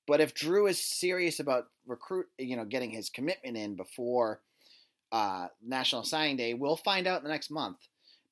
but 0.08 0.20
if 0.20 0.34
Drew 0.34 0.66
is 0.66 0.82
serious 0.82 1.40
about 1.40 1.68
recruit, 1.86 2.26
you 2.40 2.56
know, 2.58 2.66
getting 2.66 2.90
his 2.90 3.12
commitment 3.12 3.56
in 3.56 3.76
before 3.76 4.42
uh, 5.12 5.50
National 5.64 6.02
Signing 6.02 6.38
Day, 6.38 6.56
we'll 6.56 6.76
find 6.76 7.06
out 7.06 7.20
in 7.20 7.24
the 7.24 7.30
next 7.30 7.52
month. 7.52 7.78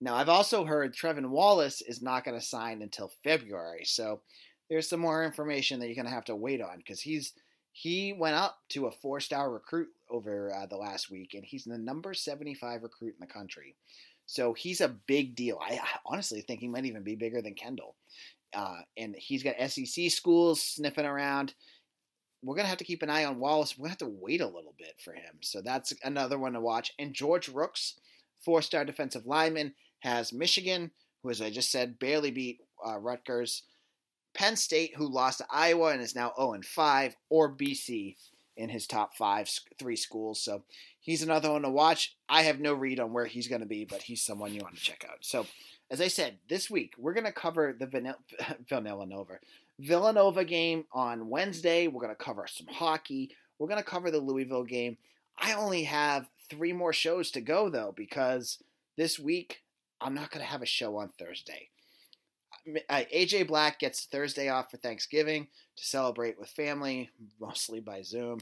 Now, 0.01 0.15
I've 0.15 0.29
also 0.29 0.65
heard 0.65 0.95
Trevin 0.95 1.29
Wallace 1.29 1.81
is 1.81 2.01
not 2.01 2.25
going 2.25 2.39
to 2.39 2.43
sign 2.43 2.81
until 2.81 3.11
February, 3.23 3.85
so 3.85 4.21
there's 4.67 4.89
some 4.89 4.99
more 4.99 5.23
information 5.23 5.79
that 5.79 5.85
you're 5.85 5.95
going 5.95 6.07
to 6.07 6.11
have 6.11 6.25
to 6.25 6.35
wait 6.35 6.59
on 6.59 6.77
because 6.77 6.99
he's 6.99 7.33
he 7.73 8.13
went 8.13 8.35
up 8.35 8.59
to 8.69 8.85
a 8.85 8.91
four 8.91 9.19
star 9.19 9.51
recruit 9.51 9.89
over 10.09 10.53
uh, 10.53 10.67
the 10.67 10.77
last 10.77 11.09
week, 11.09 11.33
and 11.33 11.43
he's 11.43 11.65
the 11.65 11.77
number 11.77 12.13
75 12.13 12.83
recruit 12.83 13.15
in 13.19 13.19
the 13.19 13.33
country. 13.33 13.75
So 14.27 14.53
he's 14.53 14.79
a 14.79 14.95
big 15.07 15.35
deal. 15.35 15.59
I, 15.59 15.79
honestly 16.05 16.41
think 16.41 16.59
he 16.59 16.67
might 16.67 16.85
even 16.85 17.03
be 17.03 17.15
bigger 17.15 17.41
than 17.41 17.55
Kendall. 17.55 17.95
Uh, 18.53 18.81
and 18.95 19.15
he's 19.17 19.43
got 19.43 19.55
SEC 19.69 20.11
schools 20.11 20.61
sniffing 20.61 21.05
around. 21.05 21.55
We're 22.43 22.55
going 22.55 22.65
to 22.65 22.69
have 22.69 22.77
to 22.77 22.83
keep 22.83 23.01
an 23.01 23.09
eye 23.09 23.25
on 23.25 23.39
Wallace. 23.39 23.75
We're 23.75 23.87
going 23.87 23.97
to 23.97 24.05
have 24.05 24.11
to 24.11 24.19
wait 24.21 24.41
a 24.41 24.45
little 24.45 24.75
bit 24.77 24.93
for 25.03 25.13
him. 25.13 25.39
So 25.41 25.61
that's 25.61 25.93
another 26.03 26.37
one 26.37 26.53
to 26.53 26.61
watch. 26.61 26.93
And 26.99 27.13
George 27.13 27.49
Rooks, 27.49 27.95
four 28.45 28.61
star 28.61 28.85
defensive 28.85 29.25
lineman, 29.25 29.73
has 30.01 30.31
Michigan, 30.31 30.91
who, 31.23 31.31
as 31.31 31.41
I 31.41 31.49
just 31.49 31.71
said, 31.71 31.97
barely 31.97 32.29
beat 32.29 32.59
uh, 32.85 32.99
Rutgers. 32.99 33.63
Penn 34.33 34.55
State, 34.55 34.95
who 34.95 35.07
lost 35.07 35.39
to 35.39 35.45
Iowa 35.49 35.91
and 35.91 36.01
is 36.01 36.15
now 36.15 36.33
0 36.37 36.59
5, 36.63 37.15
or 37.29 37.51
BC 37.51 38.15
in 38.55 38.69
his 38.69 38.87
top 38.87 39.15
five, 39.15 39.49
three 39.79 39.95
schools. 39.95 40.39
So 40.41 40.63
he's 40.99 41.23
another 41.23 41.51
one 41.51 41.63
to 41.63 41.69
watch. 41.69 42.15
I 42.29 42.43
have 42.43 42.59
no 42.59 42.73
read 42.73 42.99
on 42.99 43.13
where 43.13 43.25
he's 43.25 43.47
going 43.47 43.61
to 43.61 43.67
be, 43.67 43.85
but 43.85 44.03
he's 44.03 44.21
someone 44.21 44.53
you 44.53 44.61
want 44.61 44.75
to 44.75 44.81
check 44.81 45.05
out. 45.09 45.17
So, 45.21 45.47
as 45.89 46.01
I 46.01 46.07
said, 46.07 46.37
this 46.49 46.69
week 46.69 46.93
we're 46.97 47.13
going 47.13 47.25
to 47.25 47.31
cover 47.31 47.75
the 47.77 47.87
Vanilla, 47.87 48.17
Villanova 48.69 49.39
Villanova 49.79 50.45
game 50.45 50.85
on 50.93 51.29
Wednesday. 51.29 51.87
We're 51.87 52.01
going 52.01 52.15
to 52.15 52.23
cover 52.23 52.45
some 52.47 52.67
hockey. 52.67 53.31
We're 53.57 53.67
going 53.67 53.81
to 53.81 53.89
cover 53.89 54.11
the 54.11 54.19
Louisville 54.19 54.63
game. 54.63 54.97
I 55.37 55.53
only 55.53 55.83
have 55.83 56.27
three 56.49 56.73
more 56.73 56.93
shows 56.93 57.31
to 57.31 57.41
go 57.41 57.69
though, 57.69 57.93
because 57.95 58.59
this 58.97 59.19
week 59.19 59.63
I'm 59.99 60.13
not 60.13 60.31
going 60.31 60.45
to 60.45 60.51
have 60.51 60.61
a 60.61 60.67
show 60.67 60.97
on 60.97 61.09
Thursday. 61.09 61.69
Uh, 62.89 63.01
AJ 63.13 63.47
Black 63.47 63.79
gets 63.79 64.05
Thursday 64.05 64.49
off 64.49 64.71
for 64.71 64.77
Thanksgiving 64.77 65.47
to 65.75 65.85
celebrate 65.85 66.39
with 66.39 66.49
family, 66.49 67.09
mostly 67.39 67.79
by 67.79 68.01
Zoom. 68.01 68.39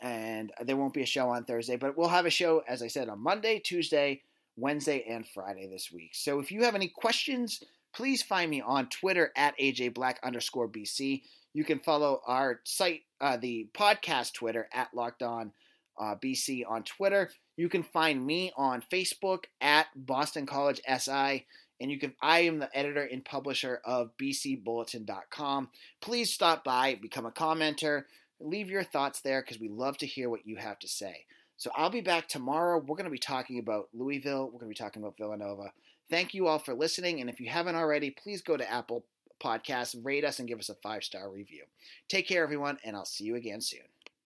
And 0.00 0.52
there 0.62 0.76
won't 0.76 0.92
be 0.92 1.02
a 1.02 1.06
show 1.06 1.30
on 1.30 1.44
Thursday, 1.44 1.76
but 1.76 1.96
we'll 1.96 2.08
have 2.08 2.26
a 2.26 2.30
show, 2.30 2.62
as 2.68 2.82
I 2.82 2.86
said, 2.86 3.08
on 3.08 3.22
Monday, 3.22 3.58
Tuesday, 3.58 4.22
Wednesday, 4.56 5.04
and 5.08 5.26
Friday 5.26 5.66
this 5.66 5.90
week. 5.90 6.10
So 6.12 6.38
if 6.38 6.52
you 6.52 6.64
have 6.64 6.74
any 6.74 6.88
questions, 6.88 7.62
please 7.94 8.22
find 8.22 8.50
me 8.50 8.60
on 8.60 8.88
Twitter 8.88 9.32
at 9.36 9.58
AJ 9.58 9.94
Black 9.94 10.20
underscore 10.22 10.68
BC. 10.68 11.22
You 11.54 11.64
can 11.64 11.78
follow 11.78 12.20
our 12.26 12.60
site, 12.64 13.04
uh, 13.22 13.38
the 13.38 13.68
podcast 13.72 14.34
Twitter 14.34 14.68
at 14.72 14.92
Locked 14.92 15.22
On 15.22 15.52
uh, 15.98 16.14
BC 16.22 16.62
on 16.68 16.82
Twitter. 16.82 17.30
You 17.56 17.70
can 17.70 17.82
find 17.82 18.24
me 18.24 18.52
on 18.56 18.82
Facebook 18.92 19.44
at 19.62 19.86
Boston 19.96 20.44
College 20.44 20.80
SI. 20.86 21.46
And 21.80 21.90
you 21.90 21.98
can 21.98 22.14
I 22.20 22.40
am 22.40 22.58
the 22.58 22.74
editor 22.76 23.04
and 23.04 23.24
publisher 23.24 23.80
of 23.84 24.16
bcbulletin.com. 24.16 25.70
Please 26.00 26.32
stop 26.32 26.64
by, 26.64 26.94
become 26.94 27.26
a 27.26 27.30
commenter, 27.30 28.04
leave 28.40 28.70
your 28.70 28.84
thoughts 28.84 29.20
there 29.20 29.42
because 29.42 29.60
we 29.60 29.68
love 29.68 29.98
to 29.98 30.06
hear 30.06 30.30
what 30.30 30.46
you 30.46 30.56
have 30.56 30.78
to 30.80 30.88
say. 30.88 31.26
So 31.56 31.70
I'll 31.74 31.90
be 31.90 32.02
back 32.02 32.28
tomorrow. 32.28 32.78
We're 32.78 32.96
going 32.96 33.04
to 33.04 33.10
be 33.10 33.18
talking 33.18 33.58
about 33.58 33.88
Louisville. 33.94 34.46
We're 34.46 34.60
going 34.60 34.72
to 34.72 34.80
be 34.80 34.84
talking 34.84 35.02
about 35.02 35.16
Villanova. 35.16 35.72
Thank 36.10 36.34
you 36.34 36.46
all 36.46 36.58
for 36.58 36.74
listening. 36.74 37.20
And 37.20 37.30
if 37.30 37.40
you 37.40 37.48
haven't 37.48 37.76
already, 37.76 38.10
please 38.10 38.42
go 38.42 38.56
to 38.56 38.70
Apple 38.70 39.04
Podcasts, 39.42 39.96
rate 40.04 40.24
us, 40.24 40.38
and 40.38 40.48
give 40.48 40.58
us 40.58 40.68
a 40.68 40.74
five 40.74 41.02
star 41.04 41.30
review. 41.30 41.64
Take 42.08 42.28
care, 42.28 42.42
everyone, 42.42 42.78
and 42.84 42.96
I'll 42.96 43.04
see 43.04 43.24
you 43.24 43.36
again 43.36 43.60
soon. 43.60 43.80